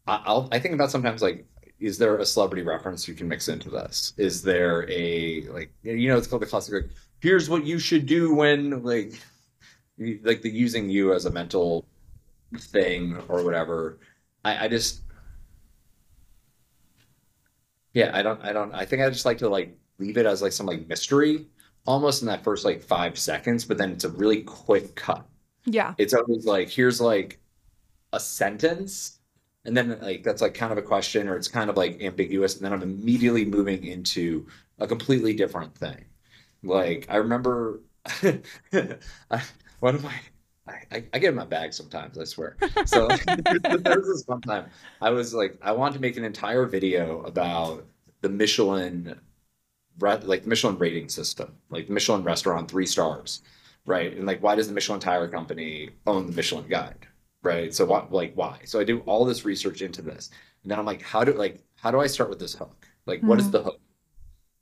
[0.07, 1.47] I'll I think about sometimes like
[1.85, 4.13] is there a celebrity reference you can mix into this?
[4.17, 8.07] Is there a like you know it's called the classic like here's what you should
[8.07, 9.13] do when like
[10.23, 11.87] like the using you as a mental
[12.59, 13.99] thing or whatever.
[14.45, 15.03] I, I just
[17.93, 20.43] yeah I don't I don't I think I just like to like leave it as
[20.43, 21.47] like some like mystery
[21.87, 25.25] almost in that first like five seconds, but then it's a really quick cut.
[25.65, 25.95] Yeah.
[25.99, 27.41] It's always like, here's like
[28.13, 29.14] a sentence,
[29.65, 32.57] and then like that's like kind of a question, or it's kind of like ambiguous,
[32.57, 34.47] and then I'm immediately moving into
[34.79, 36.05] a completely different thing.
[36.63, 38.41] Like I remember I,
[39.81, 40.15] one of my
[40.67, 42.57] I, I, get in my bag sometimes, I swear.
[42.87, 44.71] So there was this one time
[45.03, 47.85] I was like, I wanted to make an entire video about
[48.23, 49.21] the Michelin
[50.01, 53.43] like the Michelin rating system, like Michelin restaurant three stars,
[53.87, 54.17] right?
[54.17, 57.07] And like, why does the Michelin Tire Company own the Michelin Guide,
[57.45, 57.75] right?
[57.75, 58.59] So what, like, why?
[58.65, 60.31] So I do all this research into this,
[60.63, 62.87] and then I'm like, how do like how do I start with this hook?
[63.07, 63.53] Like, what is Mhm.
[63.53, 63.81] the hook?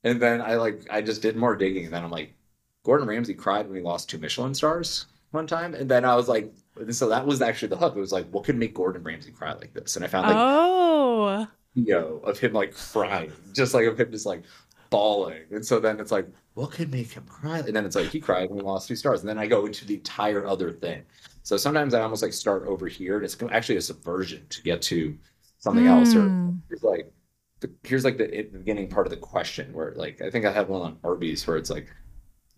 [0.04, 2.34] And then I like I just did more digging, and then I'm like,
[2.82, 6.28] Gordon Ramsay cried when he lost two Michelin stars one time, and then I was
[6.28, 6.52] like,
[6.90, 7.96] so that was actually the hook.
[7.96, 9.96] It was like, what could make Gordon Ramsay cry like this?
[9.96, 11.46] And I found like oh.
[11.74, 14.42] video of him like crying, just like of him just like
[14.90, 15.42] bawling.
[15.50, 17.58] And so then it's like, what could make him cry?
[17.60, 19.20] And then it's like he cried when he lost two stars.
[19.20, 21.02] And then I go into the entire other thing.
[21.42, 24.80] So sometimes I almost like start over here, and it's actually a subversion to get
[24.82, 25.16] to
[25.58, 26.14] something else.
[26.14, 26.60] Or Mm.
[26.70, 27.12] it's like
[27.60, 30.52] the, here's like the, the beginning part of the question where like I think I
[30.52, 31.88] have one on Arby's where it's like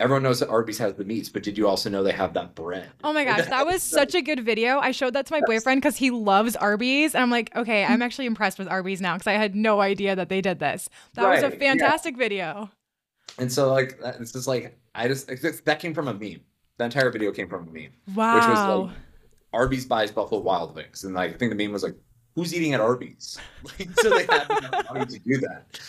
[0.01, 2.55] everyone knows that Arby's has the meats, but did you also know they have that
[2.55, 2.91] bread?
[3.05, 4.79] Oh my gosh, that was such a good video.
[4.81, 7.15] I showed that to my boyfriend because he loves Arby's.
[7.15, 10.17] And I'm like, okay, I'm actually impressed with Arby's now because I had no idea
[10.17, 10.89] that they did this.
[11.15, 11.69] That was a Right, yeah.
[11.71, 12.71] fantastic video.
[13.39, 15.29] And so like that- it's just like I just
[15.65, 16.41] that came from a meme.
[16.79, 18.35] The entire video came from a meme, wow.
[18.35, 18.97] which was like
[19.53, 21.95] Arby's buys Buffalo Wild Wings, and like I think the meme was like,
[22.35, 23.39] "Who's eating at Arby's?"
[23.79, 24.49] Like, so they had
[24.93, 25.81] money to do that.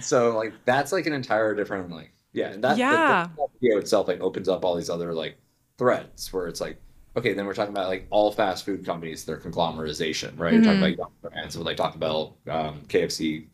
[0.00, 3.28] So like that's like an entire different like yeah, and that Yeah.
[3.36, 5.36] the, the video itself like opens up all these other like
[5.78, 6.78] threads where it's like
[7.16, 10.52] okay, then we're talking about like all fast food companies, their conglomerization, right?
[10.54, 13.46] You're talking about brands with like Taco Bell, um, KFC,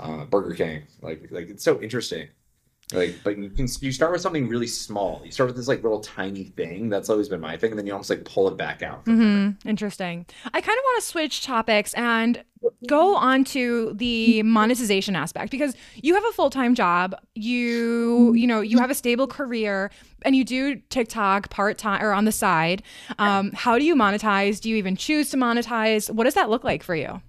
[0.00, 0.82] uh, Burger King.
[1.02, 2.28] Like like it's so interesting.
[2.92, 5.22] Like, but you can you start with something really small.
[5.24, 6.88] You start with this like little tiny thing.
[6.88, 9.04] That's always been my thing, and then you almost like pull it back out.
[9.04, 9.26] from there.
[9.26, 10.26] hmm Interesting.
[10.46, 12.42] I kind of want to switch topics and
[12.86, 18.60] go on to the monetization aspect because you have a full-time job you you know
[18.60, 19.90] you have a stable career
[20.24, 22.80] and you do tiktok part-time or on the side
[23.18, 26.62] um, how do you monetize do you even choose to monetize what does that look
[26.62, 27.20] like for you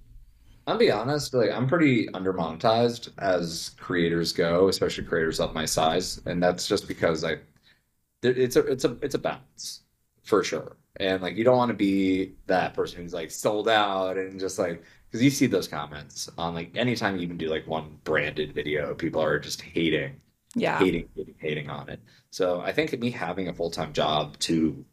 [0.65, 6.21] I'll be honest, like I'm pretty under-monetized as creators go, especially creators of my size,
[6.25, 7.37] and that's just because I
[8.21, 9.81] it's a it's a it's a balance
[10.23, 10.77] for sure.
[10.97, 14.57] And like you don't want to be that person who's like sold out and just
[14.59, 18.53] like because you see those comments on like anytime you even do like one branded
[18.53, 20.21] video, people are just hating,
[20.55, 21.99] yeah hating, hating, hating on it.
[22.31, 24.85] So I think me having a full-time job to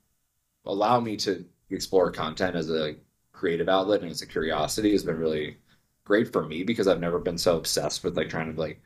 [0.66, 2.96] allow me to explore content as a
[3.40, 5.56] creative outlet and as a curiosity has been really
[6.04, 8.80] great for me because I've never been so obsessed with like trying to like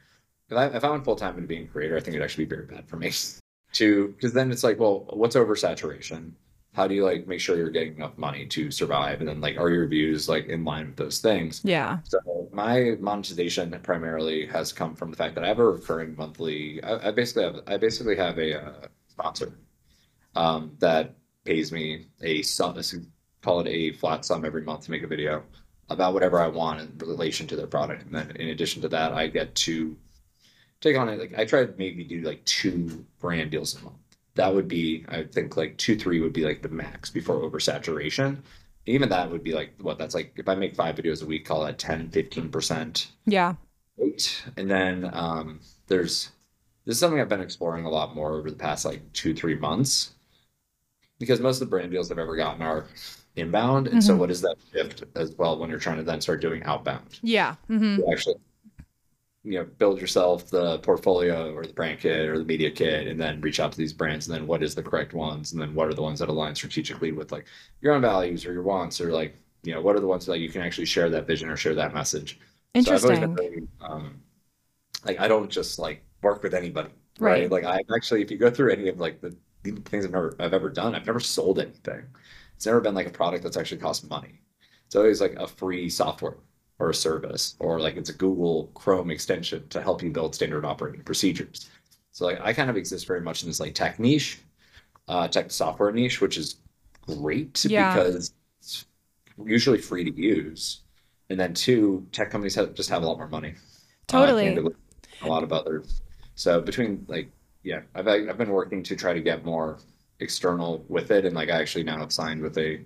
[0.49, 2.45] if I, if I went full time into being a creator, I think it'd actually
[2.45, 3.13] be very bad for me.
[3.73, 6.33] to because then it's like, well, what's oversaturation?
[6.73, 9.21] How do you like make sure you're getting enough money to survive?
[9.21, 11.61] And then like, are your views like in line with those things?
[11.65, 12.19] yeah So
[12.53, 16.83] my monetization primarily has come from the fact that I have a recurring monthly.
[16.85, 19.59] I, I basically have I basically have a uh, sponsor
[20.37, 21.15] um, that
[21.45, 22.77] pays me a sum,
[23.45, 25.43] call it a flat sum every month to make a video
[25.91, 28.07] about whatever I want in relation to their product.
[28.07, 29.97] And then in addition to that, I get to
[30.81, 31.19] take on it.
[31.19, 33.97] Like I try to maybe do like two brand deals a month.
[34.35, 38.39] That would be, I think like two, three would be like the max before oversaturation.
[38.87, 41.45] Even that would be like what that's like if I make five videos a week,
[41.45, 43.55] call that 10, 15% yeah
[43.97, 44.45] rate.
[44.57, 46.31] And then um, there's
[46.85, 49.55] this is something I've been exploring a lot more over the past like two, three
[49.55, 50.13] months.
[51.19, 52.87] Because most of the brand deals I've ever gotten are
[53.37, 53.89] inbound.
[53.89, 54.19] And so Mhm.
[54.19, 57.21] what is that shift as well when you're trying to then start doing outbound?
[57.23, 58.37] yeah hmm You actually
[59.43, 63.21] you know build yourself the portfolio or the brand kit or the media kit and
[63.21, 65.75] then reach out to these brands and then what is the correct ones and then
[65.75, 67.45] what are the ones that align strategically with like
[67.83, 70.39] your own values or your wants or like you know what are the ones that
[70.39, 72.41] you can actually share that vision or share that message
[72.79, 74.23] so I've always been interesting um,
[75.05, 77.51] like I don't just like work with anybody, right?
[77.51, 77.51] Right.
[77.51, 80.37] Like I actually, if you go through any of like the, the things I've never
[80.41, 82.05] I've ever done, I've never sold anything.
[82.65, 84.41] It's never been like a product that's actually cost money.
[84.87, 86.39] It's always like a free software
[86.79, 90.65] or a service, or like it's a Google Chrome extension to help you build standard
[90.65, 91.69] operating procedures.
[92.13, 94.39] So like I kind of exist very much in this like tech niche,
[95.09, 96.57] uh, tech software niche, which is
[97.03, 97.95] great Yeah.
[97.95, 98.87] because it's
[99.45, 100.81] usually free to use.
[101.29, 103.51] And then two, tech companies have, just have a lot more money.
[103.51, 104.45] Uh, Totally.
[104.45, 104.73] candidly,
[105.21, 106.01] a lot of others.
[106.35, 107.31] So between like,
[107.63, 109.81] yeah, I've I've been working to try to get more
[110.21, 112.81] external with it, and like I actually now have signed with a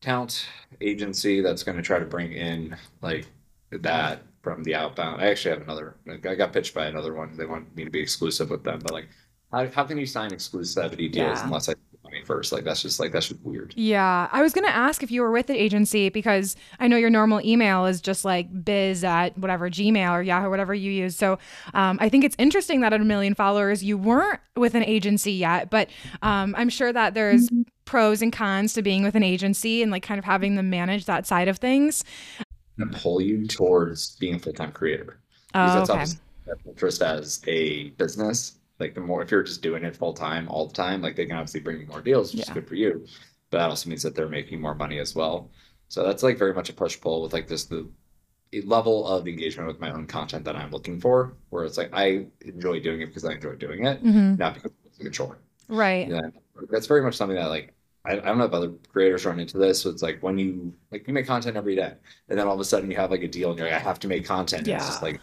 [0.00, 0.46] talent
[0.80, 3.26] agency that's going to try to bring in like
[3.70, 5.20] that from the outbound.
[5.20, 5.96] I actually have another.
[6.08, 7.36] I got pitched by another one.
[7.36, 9.08] They want me to be exclusive with them, but like,
[9.52, 11.44] how how can you sign exclusivity deals Yeah.
[11.44, 11.74] unless I
[12.20, 12.52] pay money first?
[12.52, 13.72] Like that's just like that's just weird.
[13.76, 17.10] Yeah, I was gonna ask if you were with an agency because I know your
[17.10, 21.16] normal email is just like biz at whatever Gmail or Yahoo, whatever you use.
[21.16, 21.38] So
[21.74, 25.32] um, I think it's interesting that at a million followers you weren't with an agency
[25.32, 25.88] yet, but
[26.22, 27.48] um, I'm sure that there's
[27.84, 31.06] pros and cons to being with an agency and like kind of having them manage
[31.06, 32.04] that side of things.
[32.78, 35.18] And pull you towards being a full time creator.
[35.52, 35.98] because Oh, that's okay.
[36.00, 38.56] obviously their interest as a business.
[38.80, 41.26] Like the more if you're just doing it full time all the time, like they
[41.26, 42.44] can obviously bring you more deals, which Yeah.
[42.50, 43.06] is good for you.
[43.50, 45.50] But that also means that they're making more money as well.
[45.88, 47.88] So that's like very much a push pull with like this the
[48.64, 52.26] level of engagement with my own content that I'm looking for, where it's like I
[52.40, 54.38] enjoy doing it because I enjoy doing it, Mhm.
[54.38, 55.38] not because it's a chore.
[55.68, 56.08] Right.
[56.08, 56.30] Yeah,
[56.70, 57.74] that's very much something that like
[58.06, 59.82] I, I don't know if other creators run into this.
[59.82, 61.92] So it's like when you like you make content every day,
[62.28, 63.80] and then all of a sudden you have like a deal, and you're like, I
[63.80, 64.66] have to make content.
[64.66, 65.08] And it's just Yeah.
[65.08, 65.20] like,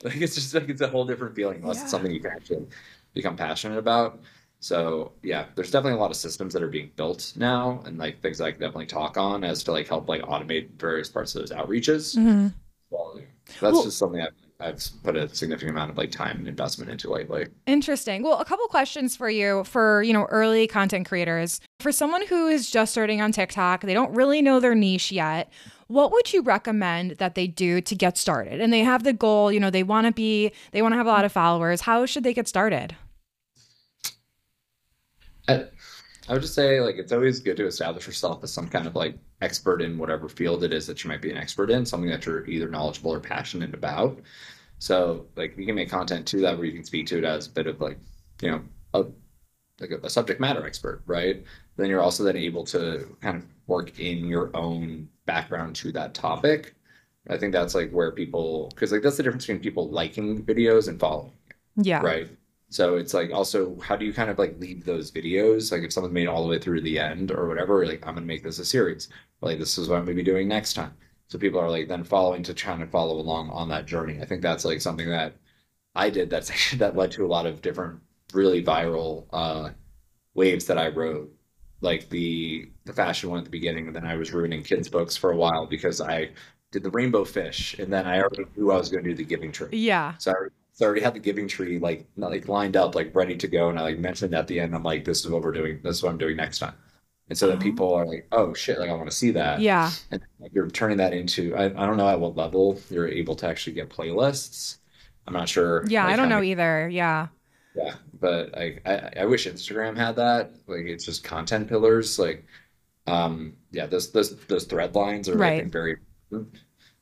[0.04, 1.82] like it's just like it's a whole different feeling unless Yeah.
[1.82, 2.66] it's something you can actually
[3.14, 4.20] become passionate about.
[4.60, 8.20] So yeah, there's definitely a lot of systems that are being built now, and like
[8.20, 11.40] things I can definitely talk on as to like help like automate various parts of
[11.42, 12.16] those outreaches.
[12.16, 12.52] Mhm.
[12.90, 16.46] Well, that's Well- just something I've, I've put a significant amount of like time and
[16.48, 17.46] investment into lately.
[17.66, 18.22] Interesting.
[18.22, 21.60] Well, a couple questions for you for, you know, early content creators.
[21.78, 25.50] For someone who is just starting on TikTok, they don't really know their niche yet.
[25.90, 28.60] What would you recommend that they do to get started?
[28.60, 31.06] And they have the goal, you know, they want to be, they want to have
[31.06, 31.80] a lot of followers.
[31.80, 32.94] How should they get started?
[35.48, 35.64] I,
[36.28, 38.94] I would just say like it's always good to establish yourself as some kind of
[38.94, 42.08] like expert in whatever field it is that you might be an expert in, something
[42.08, 44.20] that you're either knowledgeable or passionate about.
[44.78, 47.48] So like you can make content to that where you can speak to it as
[47.48, 47.98] a bit of like,
[48.40, 48.62] you know,
[48.94, 49.06] a
[49.80, 51.42] like a, a subject matter expert, right?
[51.76, 56.14] Then you're also then able to kind of work in your own background to that
[56.14, 56.74] topic.
[57.28, 60.88] I think that's like where people because like that's the difference between people liking videos
[60.88, 61.32] and following.
[61.76, 62.02] Yeah.
[62.02, 62.28] Right.
[62.68, 65.70] So it's like also how do you kind of like leave those videos?
[65.70, 68.26] Like if someone made all the way through the end or whatever, like I'm gonna
[68.26, 69.08] make this a series.
[69.40, 70.94] Like this is what I'm gonna be doing next time.
[71.28, 74.20] So people are like then following to trying to follow along on that journey.
[74.20, 75.34] I think that's like something that
[75.94, 78.00] I did that's actually that led to a lot of different
[78.32, 79.70] really viral uh
[80.34, 81.32] waves that I wrote.
[81.82, 85.16] Like the the fashion one at the beginning, and then I was ruining kids' books
[85.16, 86.30] for a while because I
[86.72, 89.24] did the rainbow fish, and then I already knew I was going to do the
[89.24, 89.68] giving tree.
[89.72, 90.14] Yeah.
[90.18, 90.34] So I,
[90.72, 93.70] so I already had the giving tree like like lined up, like ready to go,
[93.70, 95.80] and I like mentioned at the end, I'm like, this is what we're doing.
[95.82, 96.74] This is what I'm doing next time.
[97.28, 97.60] And so then Oh.
[97.60, 99.60] people are like, oh shit, like I want to see that.
[99.60, 99.90] Yeah.
[100.10, 103.36] And like, you're turning that into I, I don't know at what level you're able
[103.36, 104.78] to actually get playlists.
[105.26, 105.84] I'm not sure.
[105.86, 106.04] Yeah.
[106.04, 106.88] like, I don't know many- either.
[106.88, 107.28] Yeah.
[107.74, 110.52] Yeah, but I, I I wish Instagram had that.
[110.66, 112.18] Like it's just content pillars.
[112.18, 112.44] Like,
[113.06, 115.60] um, yeah, those those those thread lines are Right.
[115.60, 115.96] think very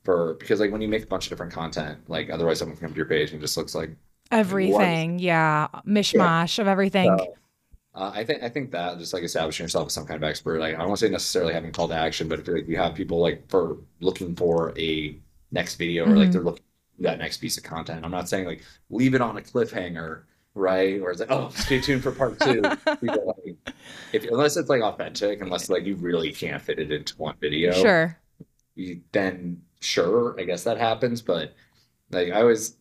[0.04, 2.86] for because like when you make a bunch of different content, like otherwise someone can
[2.86, 3.90] come to your page and it just looks like
[4.30, 5.18] Everything.
[5.18, 5.68] Yeah.
[5.86, 7.16] Mishmash of everything.
[7.18, 7.34] so.
[7.94, 10.60] Uh, I think I think that just like establishing yourself as some kind of expert.
[10.60, 12.76] Like I don't want to say necessarily having call to action, but if like, you
[12.76, 15.16] have people like for looking for a
[15.50, 16.32] next video or like Mhm.
[16.32, 16.62] they're looking
[16.96, 18.04] for that next piece of content.
[18.04, 20.22] I'm not saying like leave it on a cliffhanger,
[20.58, 21.00] right?
[21.00, 22.62] Or it's like oh stay tuned for part two.
[23.02, 23.56] Like,
[24.12, 27.72] if unless it's like authentic, unless like you really can't fit it into one video,
[27.72, 28.18] Sure.
[28.74, 31.22] you, then sure, I guess that happens.
[31.22, 31.54] But
[32.10, 32.76] like I always,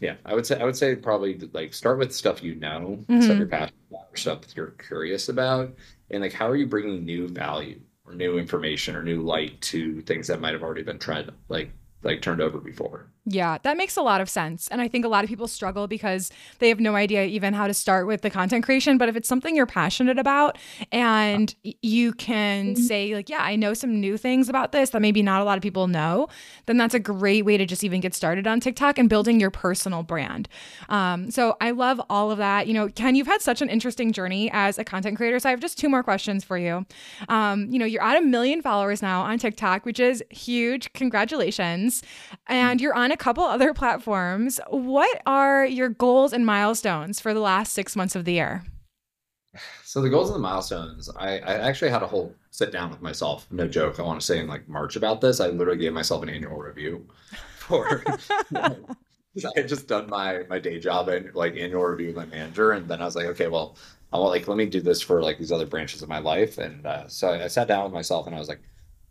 [0.00, 3.22] yeah, I would say I would say probably like start with stuff you know, Mhm.
[3.22, 5.74] stuff you're passionate about, or stuff that you're curious about,
[6.10, 10.00] and like how are you bringing new value or new information or new light to
[10.02, 11.70] things that might have already been tried like
[12.02, 13.10] like turned over before.
[13.26, 14.66] Yeah, that makes a lot of sense.
[14.68, 17.66] And I think a lot of people struggle because they have no idea even how
[17.66, 18.96] to start with the content creation.
[18.96, 20.56] But if it's something you're passionate about
[20.90, 25.22] and you can say, like, yeah, I know some new things about this that maybe
[25.22, 26.28] not a lot of people know,
[26.64, 29.50] then that's a great way to just even get started on TikTok and building your
[29.50, 30.48] personal brand.
[30.88, 32.68] Um, so I love all of that.
[32.68, 35.38] You know, Ken, you've had such an interesting journey as a content creator.
[35.38, 36.86] So I have just two more questions for you.
[37.28, 40.90] Um, you know, you're at a million followers now on TikTok, which is huge.
[40.94, 42.02] Congratulations.
[42.46, 44.60] And you're on a couple other platforms.
[44.68, 48.64] What are your goals and milestones for the last six months of the year?
[49.84, 53.02] So the goals and the milestones, I, I actually had a whole sit down with
[53.02, 53.48] myself.
[53.50, 53.98] No joke.
[53.98, 55.40] I want to say in like March about this.
[55.40, 57.06] I literally gave myself an annual review
[57.58, 58.04] for
[58.54, 62.72] I had just done my my day job and like annual review with my manager,
[62.72, 63.76] and then I was like, okay, well,
[64.12, 66.58] I want like let me do this for like these other branches of my life,
[66.58, 68.60] and uh, so I, I sat down with myself and I was like,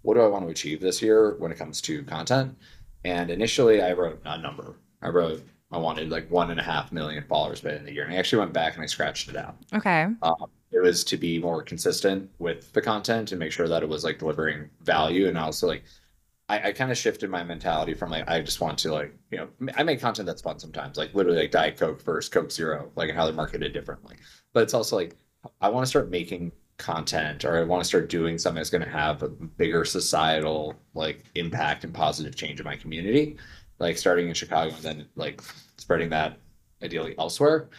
[0.01, 2.57] what do I want to achieve this year when it comes to content?
[3.03, 4.75] And initially, I wrote a number.
[5.01, 7.87] I wrote I wanted like one and a half million followers by the end of
[7.87, 9.55] the year, and I actually went back and I scratched it out.
[9.73, 10.07] Okay.
[10.21, 13.89] Um, it was to be more consistent with the content and make sure that it
[13.89, 15.83] was like delivering value and also like
[16.47, 19.37] I, I kind of shifted my mentality from like I just want to like you
[19.37, 22.91] know I make content that's fun sometimes like literally like Diet Coke versus Coke Zero
[22.95, 24.15] like and how they're marketed differently
[24.53, 25.15] but it's also like
[25.61, 28.83] I want to start making content or I want to start doing something that's going
[28.83, 33.37] to have a bigger societal like impact and positive change in my community
[33.79, 35.41] like starting in Chicago and then like
[35.77, 36.39] spreading that
[36.81, 37.69] ideally elsewhere.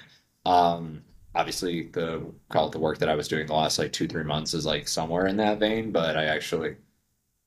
[0.47, 1.03] Um
[1.35, 4.25] obviously the call it the work that I was doing the last like two three
[4.25, 6.77] months is like somewhere in that vein but I actually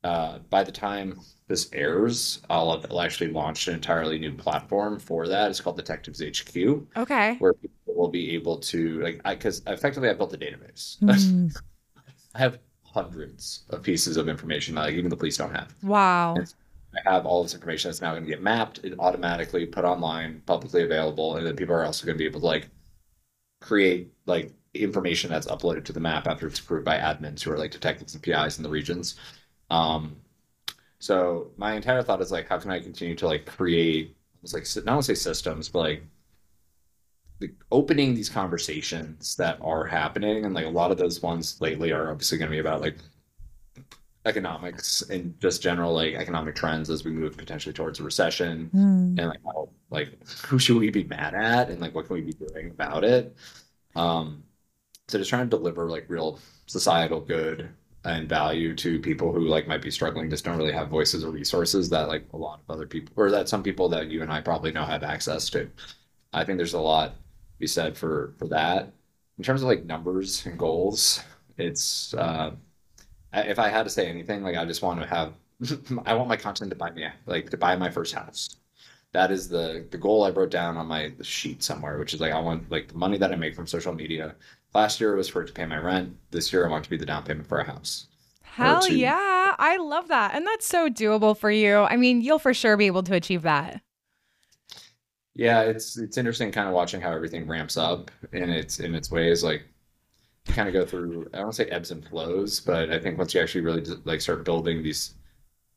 [0.03, 5.27] uh, by the time this airs I'll have actually launched an entirely new platform for
[5.27, 7.35] that it's called Detectives HQ Okay.
[7.39, 11.55] where people will be able to like because effectively I built a database Mm.
[12.35, 16.35] I have hundreds of pieces of information that like, even the police don't have Wow.
[16.95, 20.41] I have all this information that's now going to get mapped and automatically put online,
[20.45, 22.69] publicly available, and then people are also going to be able to like
[23.61, 27.57] create like information that's uploaded to the map after it's approved by admins who are
[27.57, 29.15] like detectives and PIs in the regions.
[29.73, 30.15] Um,
[30.99, 34.85] so my entire thought is like, how can I continue to like create, almost like
[34.85, 36.03] not to say systems, but like
[37.39, 41.91] the, opening these conversations that are happening, and like a lot of those ones lately
[41.91, 42.97] are obviously going to be about like
[44.25, 49.19] economics and just general like economic trends as we move potentially towards a recession Mm.
[49.19, 50.09] and like how like
[50.47, 53.35] who should we be mad at and like what can we be doing about it
[53.97, 54.41] um
[55.09, 57.67] so just trying to deliver like real societal good
[58.05, 61.31] and value to people who like might be struggling just don't really have voices or
[61.31, 64.31] resources that like a lot of other people or that some people that you and
[64.31, 65.69] I probably know have access to
[66.33, 68.91] I think there's a lot to be said for for that
[69.37, 71.21] in terms of like numbers and goals,
[71.57, 72.51] it's uh,
[73.33, 75.33] if I had to say anything, like I just want to have,
[76.05, 78.57] I want my content to buy me like to buy my first house.
[79.11, 82.31] That is the the goal I wrote down on my sheet somewhere, which is like
[82.33, 84.35] I want like the money that I make from social media.
[84.75, 86.17] Last year it was for it to pay my rent.
[86.31, 88.07] This year I want to be the down payment for a house.
[88.41, 89.55] Hell yeah.
[89.57, 90.35] I love that.
[90.35, 91.77] And that's so doable for you.
[91.79, 93.81] I mean, you'll for sure be able to achieve that.
[95.35, 99.09] Yeah, it's it's interesting kind of watching how everything ramps up in its in its
[99.09, 99.43] ways.
[99.43, 99.63] Like
[100.47, 103.41] kind of go through I don't say ebbs and flows, but I think once you
[103.41, 105.15] actually really like start building these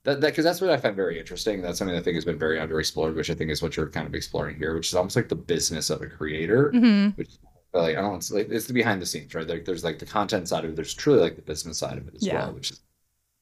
[0.04, 1.62] that that because that's what I find very interesting.
[1.62, 4.06] That's something I think has been very underexplored, which I think is what you're kind
[4.08, 7.38] of exploring here, which is almost like the business of a creator, hmm which
[7.82, 9.46] like I don't it's like it's the behind the scenes, right?
[9.46, 12.08] Like there's like the content side of it, there's truly like the business side of
[12.08, 12.30] it as Yeah.
[12.30, 12.80] well, which is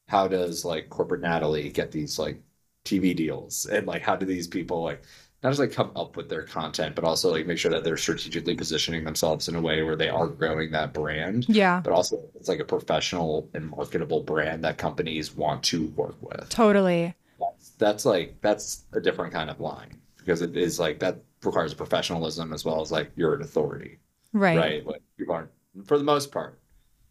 [0.09, 2.43] how does like corporate Natalie get these like
[2.85, 5.03] TV deals and like how do these people like
[5.43, 7.97] not just like come up with their content, but also like make sure that they're
[7.99, 12.23] strategically positioning themselves in a way where they are growing that brand, Yeah, but also
[12.37, 16.49] it's like a professional and marketable brand that companies want to work with.
[16.49, 17.15] totally.
[17.39, 21.75] That's, that's like that's a different kind of line because it is like that requires
[21.75, 23.99] professionalism as well as like you're an authority,
[24.35, 24.59] Right.
[24.59, 24.87] right?
[24.87, 25.51] Like people aren't
[25.87, 26.59] for the most part.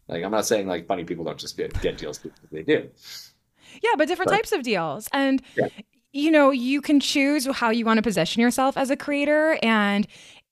[0.06, 2.88] Like I'm not saying like funny people don't just get, get deals because they do.
[3.82, 4.36] Yeah, but different Right.
[4.36, 5.08] types of deals.
[5.12, 5.68] And Yeah.
[6.12, 10.06] you know, you can choose how you want to position yourself as a creator and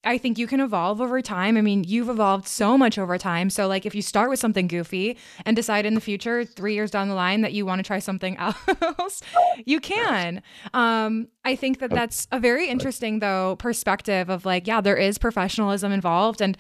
[0.05, 1.57] I think you can evolve over time.
[1.57, 3.51] I mean, you've evolved so much over time.
[3.51, 6.91] So, like, if you start with something goofy and decide in the future, three years
[6.91, 8.37] down the line, that you want to try something
[8.99, 9.23] else,
[9.65, 10.43] you can.
[10.75, 15.19] Um, I think that that's a very interesting, though, perspective of like, yeah, there is
[15.19, 16.57] professionalism involved, and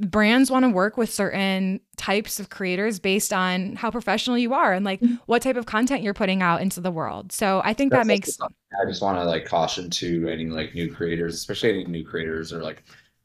[0.00, 4.72] brands want to work with certain types of creators based on how professional you are
[4.72, 5.16] and like mm-hmm.
[5.26, 7.32] what type of content you're putting out into the world.
[7.32, 10.92] So, I think that makes I just want to like caution to any like new
[10.92, 12.84] creators, especially any new creators or like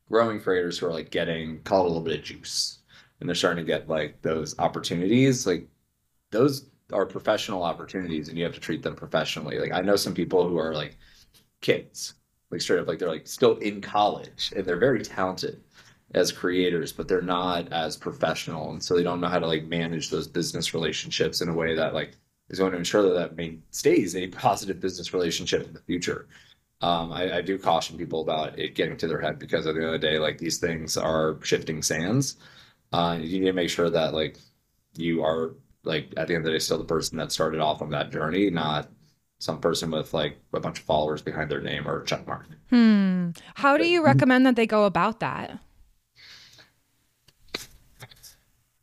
[0.09, 2.79] growing creators who are like getting call it a little bit of juice
[3.19, 5.47] and they're starting to get like those opportunities.
[5.47, 5.67] Like
[6.31, 9.59] those are professional opportunities and you have to treat them professionally.
[9.59, 10.97] Like I know some people who are like
[11.61, 12.15] kids,
[12.49, 15.61] like straight up like they're like still in college and they're very talented
[16.13, 18.71] as creators, but they're not as professional.
[18.71, 21.75] And so they don't know how to like manage those business relationships in a way
[21.75, 22.17] that like
[22.49, 26.27] is going to ensure that that main, stays a positive business relationship in the future.
[26.81, 29.81] Um, I, I do caution people about it getting to their head because at the
[29.81, 32.37] end of the day, like these things are shifting sands.
[32.91, 34.37] Uh, you need to make sure that like
[34.95, 37.81] you are like at the end of the day still the person that started off
[37.81, 38.89] on that journey, not
[39.39, 42.47] some person with like a bunch of followers behind their name or check mark.
[42.69, 43.29] Hmm.
[43.55, 45.59] How do you recommend that they go about that?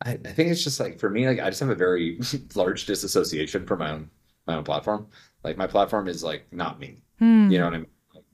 [0.09, 2.19] I, I think it's just like for me, like I just have a very
[2.55, 4.11] large disassociation from my own
[4.47, 5.09] my own platform.
[5.45, 7.03] Like my platform is like not me.
[7.19, 7.51] Hmm.
[7.51, 7.87] You know what I mean?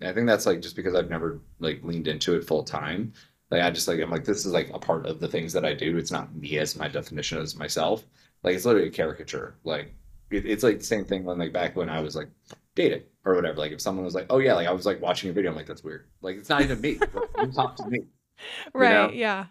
[0.03, 3.13] I think that's like just because I've never like leaned into it full time.
[3.51, 5.65] Like I just like I'm like this is like a part of the things that
[5.65, 5.97] I do.
[5.97, 8.05] It's not me as my definition as myself.
[8.43, 9.57] Like it's literally a caricature.
[9.65, 9.93] Like
[10.31, 12.29] it, it's like the same thing when like back when I was like
[12.77, 13.59] dating or whatever.
[13.59, 15.57] Like if someone was like, oh yeah, like I was like watching a video, I'm
[15.57, 16.07] like that's weird.
[16.23, 17.01] Like it's not even me.
[17.41, 18.05] You talk to me.
[18.73, 18.93] Right.
[18.93, 19.11] know?
[19.11, 19.47] Yeah.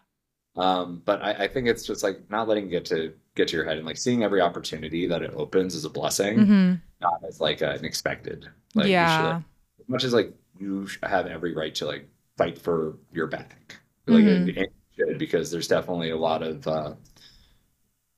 [0.55, 3.55] Um, but I, I think it's just like not letting it get to get to
[3.57, 7.21] your head and like seeing every opportunity that it opens is a blessing, hmm not
[7.27, 8.47] as like an expected.
[8.75, 9.35] Like you should, Yeah.
[9.35, 9.37] like,
[9.81, 13.77] as much as like you have every right to like fight for your back,
[14.07, 14.57] like Mhm.
[14.57, 16.93] and should, because there's definitely a lot of uh,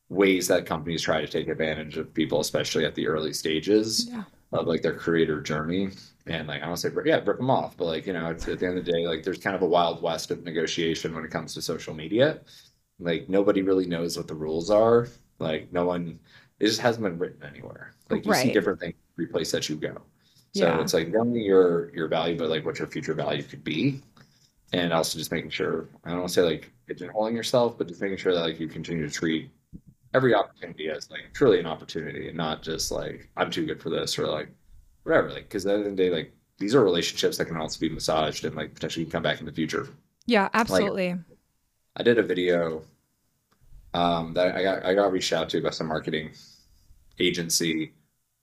[0.09, 4.23] ways that companies try to take advantage of people, especially at the early stages Yeah.
[4.51, 5.91] of like their creator journey.
[6.27, 8.59] And like I don't say yeah, rip them off, but like you know, it's, at
[8.59, 11.23] the end of the day, like there's kind of a wild west of negotiation when
[11.23, 12.39] it comes to social media.
[12.99, 15.07] Like nobody really knows what the rules are.
[15.39, 16.19] Like no one,
[16.59, 17.93] it just hasn't been written anywhere.
[18.09, 20.01] Like you see different things every place that you go.
[20.53, 20.81] So Yeah.
[20.81, 24.01] it's like not only your your value, but like what your future value could be.
[24.73, 28.01] And also just making sure I don't want to say like pigeonholing yourself, but just
[28.01, 29.51] making sure that like you continue to treat
[30.15, 33.89] every opportunity as like truly an opportunity and not just like I'm too good for
[33.89, 34.49] this or like
[35.05, 35.29] whatever.
[35.29, 37.79] Like because at the end of the day, like these are relationships that can also
[37.79, 39.87] be massaged and like potentially come back in the future.
[40.25, 40.49] Yeah.
[40.53, 41.15] Absolutely.
[41.95, 42.83] I did a video
[43.93, 46.31] um, that I got I got reached out to by some marketing
[47.19, 47.93] agency.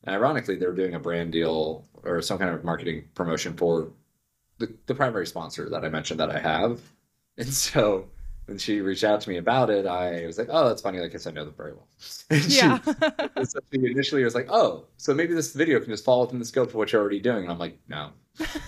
[0.04, 3.92] And ironically, they were doing a brand deal or some kind of marketing promotion for
[4.58, 6.80] the, the primary sponsor that I mentioned that I have.
[7.38, 8.08] And so
[8.46, 10.98] when she reached out to me about it, I was like, oh, that's funny.
[10.98, 11.88] Like, I said, I know them very well.
[11.98, 12.78] She- yeah.
[13.36, 16.38] and so she initially was like, oh, so maybe this video can just fall within
[16.38, 17.44] the scope of what you're already doing.
[17.44, 18.10] And I'm like, no.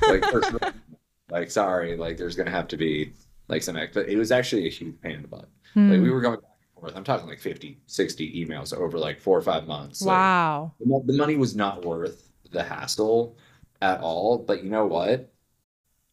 [0.07, 0.71] Like, first of all,
[1.31, 3.13] like sorry, like there's going to have to be
[3.49, 5.49] like some, act- but it was actually a huge pain in the butt.
[5.73, 5.91] Hmm.
[5.91, 6.97] Like we were going back and forth.
[6.97, 10.03] I'm talking like 50, 60 emails over like four or five months.
[10.03, 10.73] Like, wow.
[10.79, 13.37] the the money was not worth the hassle
[13.83, 14.39] at all.
[14.39, 15.34] But you know what?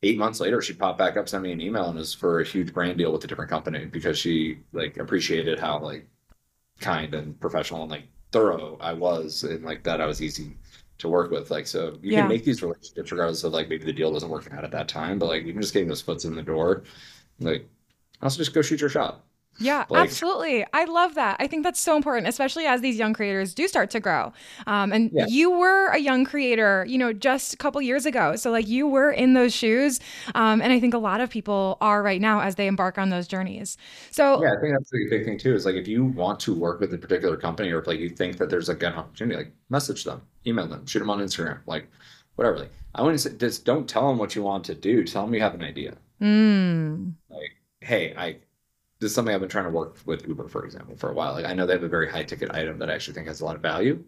[0.04, 2.40] Eight months later, she popped back up, sent me an email, and it was for
[2.42, 6.08] a huge brand deal with a different company because she like appreciated how like
[6.80, 10.58] kind and professional and like thorough I was, and like that I was easy
[11.00, 11.52] to work with.
[11.52, 12.22] Like, so you Yeah.
[12.22, 14.88] can make these relationships regardless of like maybe the deal doesn't work out at that
[14.90, 16.84] time, but like even just getting those foots in the door,
[17.40, 17.68] like
[18.22, 19.26] also just go shoot your shot.
[19.60, 20.66] Yeah, Like- absolutely.
[20.74, 21.36] I love that.
[21.40, 24.34] I think that's so important, especially as these young creators do start to grow.
[24.66, 28.36] Um, and you were a young creator, you know, just a couple years ago.
[28.38, 30.00] So, like, you were in those shoes.
[30.34, 33.10] Um, and I think a lot of people are right now as they embark on
[33.10, 33.78] those journeys.
[34.10, 35.54] So, Yeah, I think that's the big thing too.
[35.54, 38.10] Is like if you want to work with a particular company, or if like you
[38.10, 41.60] think that there's like an opportunity, like message them, email them, shoot them on Instagram,
[41.68, 41.88] like
[42.36, 42.58] whatever.
[42.58, 45.04] Like I wouldn't say just don't tell them what you want to do.
[45.04, 45.98] Tell them you have an idea.
[46.20, 48.38] mm, Like, hey, I
[49.02, 51.34] this is something I've been trying to work with Uber, for example, for a while.
[51.34, 53.42] Like I know they have a very high ticket item that I actually think has
[53.42, 54.04] a lot of value.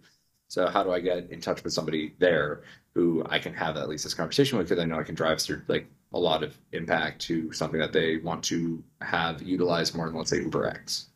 [0.49, 2.61] So how do I get in touch with somebody there
[2.93, 5.41] who I can have at least this conversation with because I know I can drive
[5.41, 10.05] through like a lot of impact to something that they want to have utilized more
[10.05, 11.07] than let's say Uber X.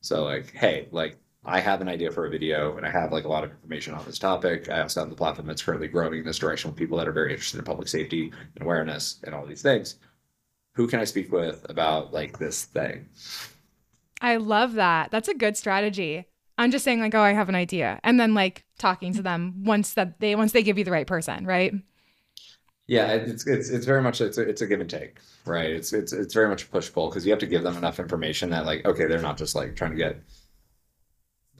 [0.00, 3.24] So like, hey, like I have an idea for a video and I have like
[3.24, 4.70] a lot of information on this topic.
[4.70, 7.12] I also have the platform that's currently growing in this direction with people that are
[7.12, 9.96] very interested in public safety and awareness and all these things.
[10.74, 13.08] Who can I speak with about like this thing?
[14.20, 15.10] I love that.
[15.10, 16.26] That's a good strategy.
[16.58, 17.98] I'm just saying, like, oh, I have an idea.
[18.04, 21.06] And then, like, talking to them once that they once they give you the right
[21.06, 21.74] person, right?
[22.86, 25.70] Yeah, it's it's it's very much it's a, it's a give and take, right?
[25.70, 27.98] It's it's it's very much a push pull because you have to give them enough
[28.00, 30.20] information that like okay, they're not just like trying to get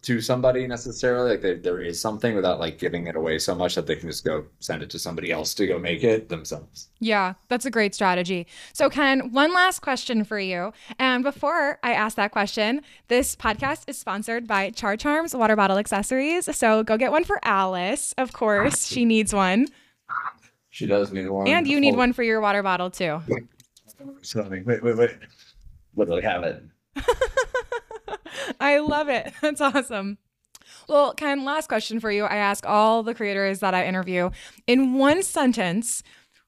[0.02, 1.30] to somebody necessarily.
[1.30, 4.08] Like there there is something without like giving it away so much that they can
[4.08, 6.88] just go send it to somebody else to go make it themselves.
[7.00, 8.46] Yeah, that's a great strategy.
[8.72, 10.72] So, Ken, one last question for you.
[10.98, 15.78] And before I ask that question, this podcast is sponsored by Char Charms Water Bottle
[15.78, 16.54] Accessories.
[16.56, 18.14] So, go get one for Alice.
[18.18, 19.66] Of course, she needs one.
[20.70, 21.98] She does need one, And you need oh.
[21.98, 23.20] one for your water bottle, too.
[24.22, 25.10] So wait, wait, wait.
[25.94, 26.62] Literally have it.
[28.60, 29.32] I love it.
[29.40, 30.18] That's awesome.
[30.88, 32.24] Well, Ken, last question for you.
[32.24, 34.30] I ask all the creators that I interview
[34.66, 36.02] in one sentence,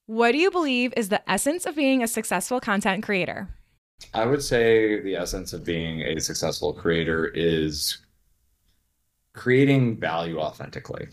[0.07, 3.49] what do you believe is the essence of being a successful content creator?
[4.13, 7.99] I would say the essence of being a successful creator is
[9.33, 11.09] creating value authentically.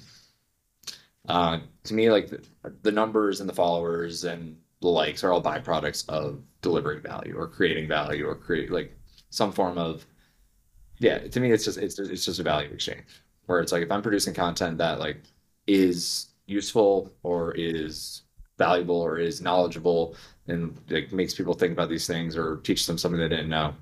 [1.28, 2.44] Uh, to me, like the,
[2.82, 7.48] the numbers and the followers and the likes are all byproducts of delivering value or
[7.48, 8.98] creating value or create like
[9.30, 10.06] some form of
[11.02, 11.20] yeah.
[11.20, 13.04] To me, it's just it's it's just a value exchange
[13.46, 15.22] where it's like if I'm producing content that like
[15.68, 18.24] is useful or is
[18.58, 20.16] valuable or is knowledgeable
[20.48, 23.74] and like makes people think about these things or teach them something they didn't know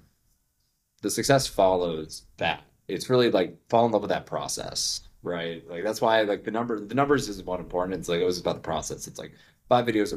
[1.01, 2.63] the success follows that.
[2.87, 5.67] It's really like fall in love with that process right?
[5.69, 7.99] Like that's why like the number the numbers isn't what important.
[7.99, 9.07] It's like it was about the process.
[9.07, 9.33] It's like
[9.67, 10.13] five videos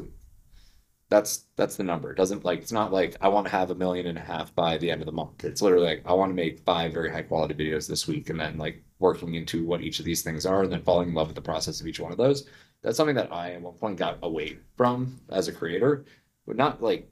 [1.12, 2.10] that's that's the number.
[2.10, 4.54] It doesn't like it's not like i want to have a million and a half
[4.54, 5.44] by the end of the month.
[5.44, 8.40] It's literally like i want to make five very high quality videos this week and
[8.40, 11.26] then like working into what each of these things are and then falling in love
[11.28, 12.48] with the process of each one of those.
[12.82, 16.04] That's something that i at one point got away from as a creator
[16.46, 17.10] but not like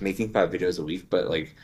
[0.00, 1.54] making five videos a week but like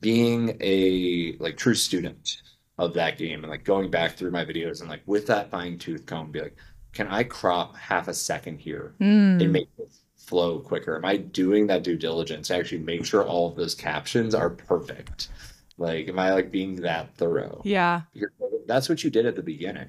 [0.00, 2.42] being a like true student
[2.78, 5.76] of that game and like going back through my videos and like with that fine
[5.78, 6.56] tooth comb be like
[6.92, 9.42] can i crop half a second here Mm.
[9.42, 9.99] and make this
[10.30, 10.96] flow quicker.
[10.96, 14.48] Am i doing that due diligence to actually make sure all of those captions are
[14.48, 15.28] perfect?
[15.76, 17.60] Like am i like being that thorough?
[17.64, 18.02] Yeah.
[18.14, 18.32] You're-
[18.66, 19.88] that's what you did at the beginning.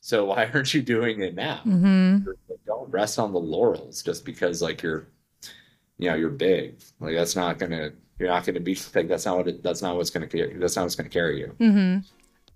[0.00, 1.58] So why aren't you doing it now?
[1.58, 5.06] Hmm like, don't rest on the laurels just because like you're
[5.98, 6.80] you know you're big.
[7.00, 9.94] Like that's not gonna you're not gonna be like that's not what it, that's not
[9.96, 11.54] what's gonna carry that's not what's gonna carry you.
[11.58, 11.98] Hmm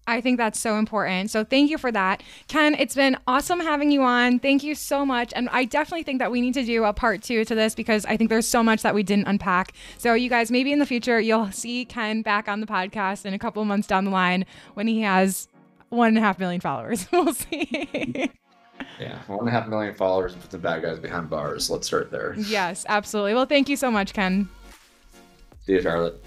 [0.06, 1.30] I think that's so important.
[1.30, 2.22] So thank you for that.
[2.48, 4.40] Ken, it's been awesome having you on.
[4.40, 5.32] Thank you so much.
[5.34, 8.04] And I definitely think that we need to do a part two to this because
[8.06, 9.72] I think there's so much that we didn't unpack.
[9.98, 13.32] So you guys, maybe in the future, you'll see Ken back on the podcast in
[13.34, 14.44] a couple of months down the line
[14.74, 15.46] when he has
[15.90, 17.06] one and a half million followers.
[17.12, 18.30] we'll see.
[18.98, 21.86] yeah one and a half million followers and put the bad guys behind bars let's
[21.86, 23.34] start there yes, absolutely.
[23.34, 24.48] Well, thank you so much, Ken.
[25.64, 26.22] see you charlotte